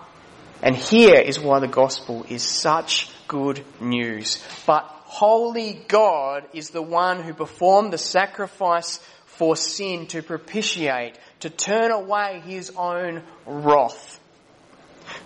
and 0.62 0.76
here 0.76 1.20
is 1.20 1.40
why 1.40 1.60
the 1.60 1.68
gospel 1.68 2.24
is 2.28 2.42
such 2.42 3.10
good 3.28 3.64
news. 3.80 4.42
But 4.66 4.93
holy 5.14 5.74
God 5.86 6.44
is 6.54 6.70
the 6.70 6.82
one 6.82 7.22
who 7.22 7.32
performed 7.34 7.92
the 7.92 7.98
sacrifice 7.98 8.98
for 9.26 9.54
sin 9.54 10.08
to 10.08 10.24
propitiate, 10.24 11.16
to 11.38 11.50
turn 11.50 11.92
away 11.92 12.42
his 12.44 12.72
own 12.76 13.22
wrath. 13.46 14.18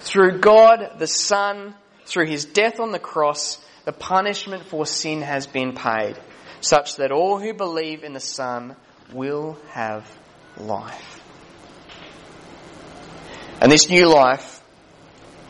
Through 0.01 0.41
God 0.41 0.99
the 0.99 1.07
Son, 1.07 1.75
through 2.05 2.27
his 2.27 2.45
death 2.45 2.81
on 2.81 2.93
the 2.93 2.99
cross, 2.99 3.65
the 3.87 3.93
punishment 3.93 4.67
for 4.67 4.85
sin 4.85 5.23
has 5.23 5.47
been 5.47 5.73
paid, 5.73 6.19
such 6.61 6.97
that 6.97 7.11
all 7.11 7.39
who 7.39 7.55
believe 7.55 8.05
in 8.05 8.13
the 8.13 8.21
Son 8.21 8.77
will 9.15 9.57
have 9.71 10.07
life. 10.59 11.23
And 13.63 13.73
this 13.73 13.89
new 13.89 14.07
life 14.07 14.63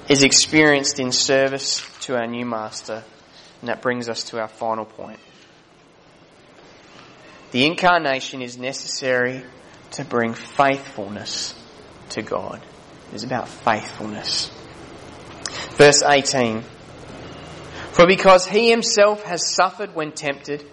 is 0.08 0.22
experienced 0.22 1.00
in 1.00 1.10
service 1.10 1.84
to 2.02 2.14
our 2.14 2.28
new 2.28 2.46
Master, 2.46 3.02
and 3.60 3.68
that 3.68 3.82
brings 3.82 4.08
us 4.08 4.24
to 4.24 4.40
our 4.40 4.48
final 4.48 4.84
point. 4.84 5.18
The 7.50 7.66
incarnation 7.66 8.42
is 8.42 8.58
necessary 8.58 9.42
to 9.92 10.04
bring 10.04 10.34
faithfulness 10.34 11.54
to 12.10 12.22
God. 12.22 12.60
It 13.10 13.14
is 13.14 13.24
about 13.24 13.48
faithfulness. 13.48 14.50
Verse 15.76 16.02
18. 16.02 16.62
For 17.92 18.06
because 18.06 18.46
he 18.46 18.70
himself 18.70 19.22
has 19.24 19.54
suffered 19.54 19.94
when 19.94 20.12
tempted, 20.12 20.64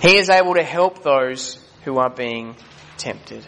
he 0.00 0.16
is 0.18 0.28
able 0.28 0.54
to 0.54 0.62
help 0.62 1.02
those 1.02 1.58
who 1.84 1.98
are 1.98 2.10
being 2.10 2.54
tempted. 2.96 3.46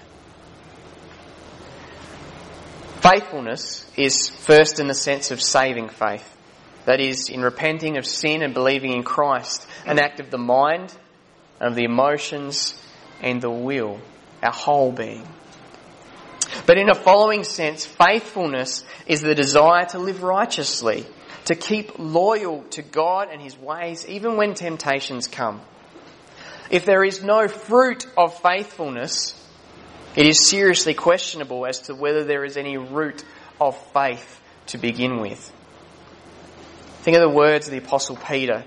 Faithfulness 3.01 3.89
is 3.97 4.29
first 4.29 4.81
in 4.81 4.89
the 4.89 4.95
sense 4.95 5.31
of 5.31 5.41
saving 5.41 5.89
faith. 5.89 6.36
That 6.87 7.01
is, 7.01 7.29
in 7.29 7.43
repenting 7.43 7.99
of 7.99 8.07
sin 8.07 8.43
and 8.43 8.55
believing 8.55 8.93
in 8.93 9.03
Christ, 9.03 9.67
an 9.85 9.99
act 9.99 10.21
of 10.21 10.31
the 10.31 10.39
mind, 10.39 10.95
of 11.61 11.75
the 11.75 11.85
emotions, 11.85 12.81
and 13.21 13.41
the 13.41 13.51
will, 13.51 14.01
our 14.43 14.53
whole 14.53 14.93
being. 14.93 15.27
But 16.65 16.79
in 16.79 16.89
a 16.89 16.95
following 16.95 17.45
sense, 17.45 17.85
faithfulness 17.85 18.85
is 19.07 19.21
the 19.21 19.35
desire 19.35 19.85
to 19.87 19.99
live 19.99 20.23
righteously, 20.23 21.07
to 21.47 21.55
keep 21.55 21.99
loyal 21.99 22.63
to 22.71 22.83
God 22.83 23.29
and 23.31 23.43
His 23.43 23.59
ways, 23.59 24.07
even 24.09 24.37
when 24.37 24.55
temptations 24.55 25.29
come. 25.29 25.61
If 26.71 26.85
there 26.85 27.05
is 27.05 27.23
no 27.23 27.47
fruit 27.49 28.07
of 28.17 28.41
faithfulness, 28.41 29.35
it 30.17 30.27
is 30.27 30.49
seriously 30.49 30.95
questionable 30.95 31.67
as 31.67 31.81
to 31.83 31.95
whether 31.95 32.25
there 32.25 32.45
is 32.45 32.57
any 32.57 32.77
root 32.77 33.25
of 33.61 33.77
faith 33.93 34.41
to 34.67 34.79
begin 34.79 35.21
with. 35.21 35.53
Think 37.07 37.19
of 37.19 37.23
the 37.23 37.37
words 37.37 37.69
of 37.69 37.71
the 37.71 37.79
Apostle 37.79 38.17
Peter. 38.17 38.65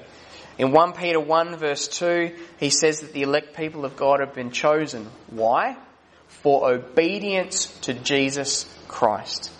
In 0.58 0.72
1 0.72 0.94
Peter 0.94 1.20
1 1.20 1.58
verse 1.58 1.90
2, 1.90 2.34
he 2.58 2.70
says 2.70 3.02
that 3.02 3.12
the 3.12 3.24
elect 3.24 3.54
people 3.54 3.84
of 3.84 3.98
God 3.98 4.22
have 4.22 4.34
been 4.34 4.52
chosen. 4.52 5.08
Why? 5.28 5.76
For 6.30 6.72
obedience 6.72 7.66
to 7.82 7.94
Jesus 7.94 8.64
Christ. 8.88 9.52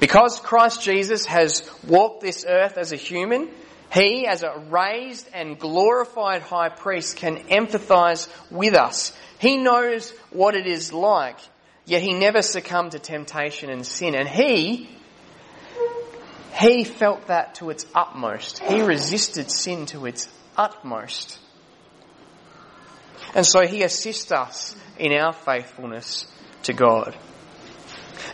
Because 0.00 0.40
Christ 0.40 0.82
Jesus 0.82 1.26
has 1.26 1.62
walked 1.86 2.22
this 2.22 2.44
earth 2.44 2.76
as 2.76 2.90
a 2.90 2.96
human, 2.96 3.48
he, 3.92 4.26
as 4.26 4.42
a 4.42 4.58
raised 4.68 5.28
and 5.32 5.60
glorified 5.60 6.42
high 6.42 6.70
priest, 6.70 7.18
can 7.18 7.36
empathize 7.44 8.28
with 8.50 8.74
us. 8.74 9.16
He 9.38 9.58
knows 9.58 10.10
what 10.30 10.56
it 10.56 10.66
is 10.66 10.92
like, 10.92 11.38
yet 11.86 12.02
he 12.02 12.14
never 12.14 12.42
succumbed 12.42 12.92
to 12.92 12.98
temptation 12.98 13.70
and 13.70 13.86
sin. 13.86 14.16
And 14.16 14.28
he 14.28 14.88
he 16.58 16.84
felt 16.84 17.28
that 17.28 17.56
to 17.56 17.70
its 17.70 17.86
utmost. 17.94 18.58
He 18.58 18.82
resisted 18.82 19.50
sin 19.50 19.86
to 19.86 20.06
its 20.06 20.28
utmost. 20.56 21.38
And 23.34 23.46
so 23.46 23.66
he 23.66 23.82
assists 23.82 24.32
us 24.32 24.74
in 24.98 25.12
our 25.12 25.32
faithfulness 25.32 26.26
to 26.64 26.72
God. 26.72 27.16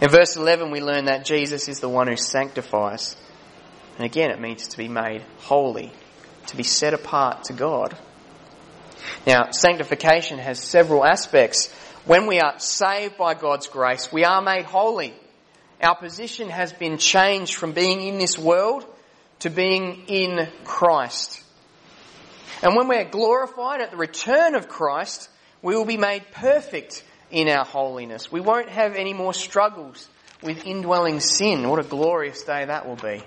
In 0.00 0.08
verse 0.08 0.36
11 0.36 0.70
we 0.70 0.80
learn 0.80 1.04
that 1.06 1.26
Jesus 1.26 1.68
is 1.68 1.80
the 1.80 1.88
one 1.88 2.08
who 2.08 2.16
sanctifies. 2.16 3.16
And 3.96 4.06
again 4.06 4.30
it 4.30 4.40
means 4.40 4.68
to 4.68 4.78
be 4.78 4.88
made 4.88 5.22
holy, 5.38 5.92
to 6.46 6.56
be 6.56 6.62
set 6.62 6.94
apart 6.94 7.44
to 7.44 7.52
God. 7.52 7.96
Now, 9.26 9.50
sanctification 9.50 10.38
has 10.38 10.58
several 10.58 11.04
aspects. 11.04 11.70
When 12.06 12.26
we 12.26 12.40
are 12.40 12.58
saved 12.58 13.18
by 13.18 13.34
God's 13.34 13.66
grace, 13.66 14.10
we 14.10 14.24
are 14.24 14.40
made 14.40 14.64
holy. 14.64 15.14
Our 15.84 15.94
position 15.94 16.48
has 16.48 16.72
been 16.72 16.96
changed 16.96 17.54
from 17.56 17.72
being 17.72 18.00
in 18.00 18.16
this 18.18 18.38
world 18.38 18.86
to 19.40 19.50
being 19.50 20.04
in 20.06 20.48
Christ. 20.64 21.42
And 22.62 22.74
when 22.74 22.88
we're 22.88 23.04
glorified 23.04 23.82
at 23.82 23.90
the 23.90 23.98
return 23.98 24.54
of 24.54 24.66
Christ, 24.66 25.28
We 25.64 25.74
will 25.74 25.86
be 25.86 25.96
made 25.96 26.30
perfect 26.30 27.02
in 27.30 27.48
our 27.48 27.64
holiness. 27.64 28.30
We 28.30 28.40
won't 28.40 28.68
have 28.68 28.96
any 28.96 29.14
more 29.14 29.32
struggles 29.32 30.06
with 30.42 30.66
indwelling 30.66 31.20
sin. 31.20 31.66
What 31.70 31.78
a 31.78 31.88
glorious 31.88 32.42
day 32.42 32.66
that 32.66 32.86
will 32.86 32.96
be. 32.96 33.22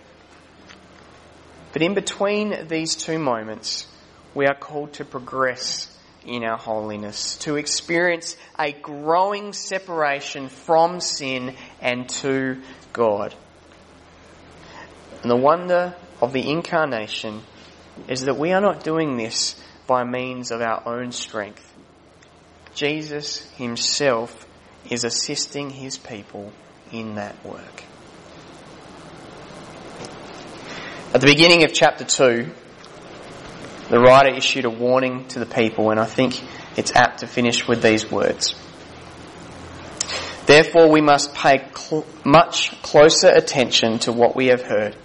But 1.73 1.81
in 1.81 1.95
between 1.95 2.67
these 2.67 2.95
two 2.95 3.17
moments, 3.17 3.87
we 4.35 4.45
are 4.45 4.53
called 4.53 4.93
to 4.93 5.03
progress 5.03 5.91
in 6.27 6.43
our 6.43 6.57
holiness, 6.57 7.37
to 7.37 7.55
experience 7.55 8.35
a 8.59 8.71
growing 8.71 9.53
separation 9.53 10.49
from 10.49 10.99
sin 10.99 11.55
and 11.81 12.07
to 12.09 12.61
God. 12.93 13.33
And 15.21 15.31
the 15.31 15.37
wonder 15.37 15.95
of 16.21 16.33
the 16.33 16.49
incarnation 16.49 17.41
is 18.07 18.21
that 18.25 18.37
we 18.37 18.51
are 18.51 18.61
not 18.61 18.83
doing 18.83 19.17
this 19.17 19.55
by 19.87 20.03
means 20.03 20.51
of 20.51 20.61
our 20.61 20.83
own 20.85 21.11
strength. 21.11 21.73
Jesus 22.75 23.49
himself 23.53 24.45
is 24.89 25.03
assisting 25.03 25.69
his 25.69 25.97
people 25.97 26.51
in 26.91 27.15
that 27.15 27.43
work. 27.43 27.83
At 31.13 31.21
the 31.21 31.27
beginning 31.27 31.63
of 31.63 31.73
chapter 31.73 32.03
2, 32.03 32.51
the 33.89 33.99
writer 33.99 34.35
issued 34.35 34.65
a 34.65 34.69
warning 34.69 35.27
to 35.29 35.39
the 35.39 35.45
people, 35.45 35.91
and 35.91 35.99
I 35.99 36.05
think 36.05 36.41
it's 36.77 36.95
apt 36.95 37.19
to 37.19 37.27
finish 37.27 37.67
with 37.67 37.81
these 37.81 38.11
words. 38.11 38.55
Therefore, 40.45 40.89
we 40.89 41.01
must 41.01 41.33
pay 41.33 41.69
cl- 41.73 42.05
much 42.23 42.81
closer 42.81 43.29
attention 43.29 43.99
to 43.99 44.11
what 44.11 44.35
we 44.35 44.47
have 44.47 44.61
heard, 44.61 44.95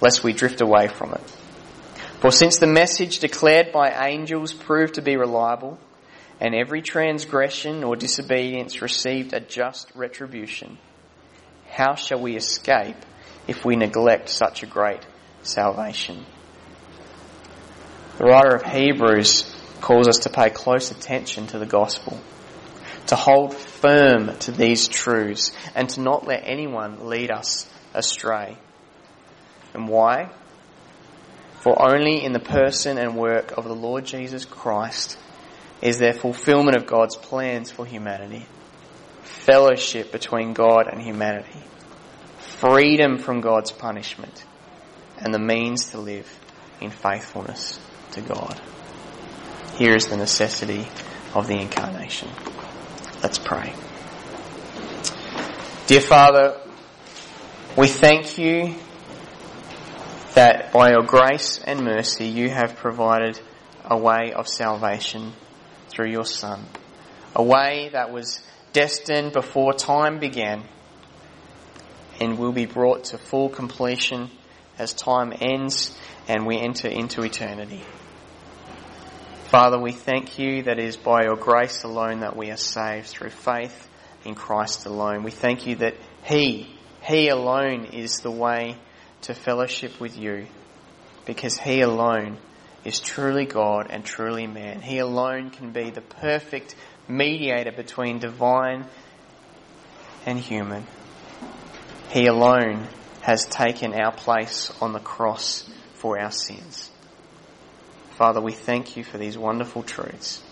lest 0.00 0.24
we 0.24 0.32
drift 0.32 0.60
away 0.60 0.88
from 0.88 1.14
it. 1.14 1.36
For 2.20 2.30
since 2.30 2.58
the 2.58 2.66
message 2.66 3.18
declared 3.18 3.72
by 3.72 4.08
angels 4.08 4.52
proved 4.52 4.94
to 4.94 5.02
be 5.02 5.16
reliable, 5.16 5.78
and 6.40 6.54
every 6.54 6.82
transgression 6.82 7.82
or 7.82 7.96
disobedience 7.96 8.82
received 8.82 9.32
a 9.32 9.40
just 9.40 9.90
retribution, 9.94 10.78
how 11.70 11.94
shall 11.94 12.20
we 12.20 12.36
escape 12.36 12.96
if 13.46 13.64
we 13.64 13.76
neglect 13.76 14.28
such 14.28 14.62
a 14.62 14.66
great 14.66 15.04
salvation? 15.42 16.24
The 18.18 18.24
writer 18.24 18.56
of 18.56 18.62
Hebrews 18.62 19.44
calls 19.82 20.08
us 20.08 20.20
to 20.20 20.30
pay 20.30 20.48
close 20.48 20.90
attention 20.90 21.48
to 21.48 21.58
the 21.58 21.66
gospel, 21.66 22.18
to 23.08 23.16
hold 23.16 23.54
firm 23.54 24.38
to 24.38 24.52
these 24.52 24.88
truths, 24.88 25.52
and 25.74 25.86
to 25.90 26.00
not 26.00 26.26
let 26.26 26.42
anyone 26.44 27.08
lead 27.08 27.30
us 27.30 27.70
astray. 27.92 28.56
And 29.74 29.86
why? 29.86 30.30
For 31.60 31.76
only 31.92 32.24
in 32.24 32.32
the 32.32 32.40
person 32.40 32.96
and 32.96 33.18
work 33.18 33.52
of 33.52 33.64
the 33.64 33.74
Lord 33.74 34.06
Jesus 34.06 34.46
Christ 34.46 35.18
is 35.82 35.98
there 35.98 36.14
fulfillment 36.14 36.78
of 36.78 36.86
God's 36.86 37.16
plans 37.16 37.70
for 37.70 37.84
humanity, 37.84 38.46
fellowship 39.24 40.10
between 40.10 40.54
God 40.54 40.86
and 40.90 41.02
humanity, 41.02 41.60
freedom 42.38 43.18
from 43.18 43.42
God's 43.42 43.72
punishment, 43.72 44.46
and 45.18 45.34
the 45.34 45.38
means 45.38 45.90
to 45.90 45.98
live 45.98 46.40
in 46.80 46.88
faithfulness 46.88 47.78
to 48.16 48.22
God. 48.22 48.60
Here 49.76 49.94
is 49.94 50.06
the 50.06 50.16
necessity 50.16 50.88
of 51.34 51.46
the 51.46 51.60
incarnation. 51.60 52.28
Let's 53.22 53.38
pray. 53.38 53.74
Dear 55.86 56.00
Father, 56.00 56.58
we 57.76 57.88
thank 57.88 58.38
you 58.38 58.74
that 60.34 60.72
by 60.72 60.90
your 60.90 61.02
grace 61.02 61.60
and 61.62 61.84
mercy 61.84 62.26
you 62.26 62.48
have 62.48 62.76
provided 62.76 63.38
a 63.84 63.96
way 63.98 64.32
of 64.34 64.48
salvation 64.48 65.32
through 65.90 66.10
your 66.10 66.24
Son. 66.24 66.64
A 67.34 67.42
way 67.42 67.90
that 67.92 68.10
was 68.12 68.40
destined 68.72 69.32
before 69.32 69.74
time 69.74 70.18
began 70.18 70.64
and 72.18 72.38
will 72.38 72.52
be 72.52 72.66
brought 72.66 73.04
to 73.04 73.18
full 73.18 73.50
completion 73.50 74.30
as 74.78 74.94
time 74.94 75.34
ends 75.38 75.96
and 76.28 76.46
we 76.46 76.58
enter 76.58 76.88
into 76.88 77.22
eternity. 77.22 77.82
Father, 79.50 79.78
we 79.78 79.92
thank 79.92 80.40
you 80.40 80.64
that 80.64 80.80
it 80.80 80.84
is 80.84 80.96
by 80.96 81.22
your 81.22 81.36
grace 81.36 81.84
alone 81.84 82.20
that 82.20 82.34
we 82.36 82.50
are 82.50 82.56
saved 82.56 83.06
through 83.06 83.30
faith 83.30 83.88
in 84.24 84.34
Christ 84.34 84.86
alone. 84.86 85.22
We 85.22 85.30
thank 85.30 85.68
you 85.68 85.76
that 85.76 85.94
He, 86.24 86.76
He 87.00 87.28
alone 87.28 87.84
is 87.84 88.18
the 88.18 88.30
way 88.30 88.76
to 89.22 89.34
fellowship 89.34 90.00
with 90.00 90.18
you 90.18 90.48
because 91.26 91.56
He 91.56 91.80
alone 91.80 92.38
is 92.84 92.98
truly 92.98 93.46
God 93.46 93.86
and 93.88 94.04
truly 94.04 94.48
man. 94.48 94.80
He 94.82 94.98
alone 94.98 95.50
can 95.50 95.70
be 95.70 95.90
the 95.90 96.00
perfect 96.00 96.74
mediator 97.06 97.70
between 97.70 98.18
divine 98.18 98.84
and 100.26 100.40
human. 100.40 100.88
He 102.10 102.26
alone 102.26 102.88
has 103.20 103.46
taken 103.46 103.94
our 103.94 104.12
place 104.12 104.72
on 104.80 104.92
the 104.92 104.98
cross 104.98 105.70
for 105.94 106.18
our 106.18 106.32
sins. 106.32 106.90
Father, 108.16 108.40
we 108.40 108.52
thank 108.52 108.96
you 108.96 109.04
for 109.04 109.18
these 109.18 109.36
wonderful 109.36 109.82
truths. 109.82 110.42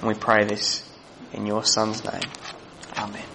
And 0.00 0.08
we 0.08 0.14
pray 0.14 0.44
this 0.44 0.86
in 1.32 1.46
your 1.46 1.64
Son's 1.64 2.04
name. 2.04 2.30
Amen. 2.98 3.24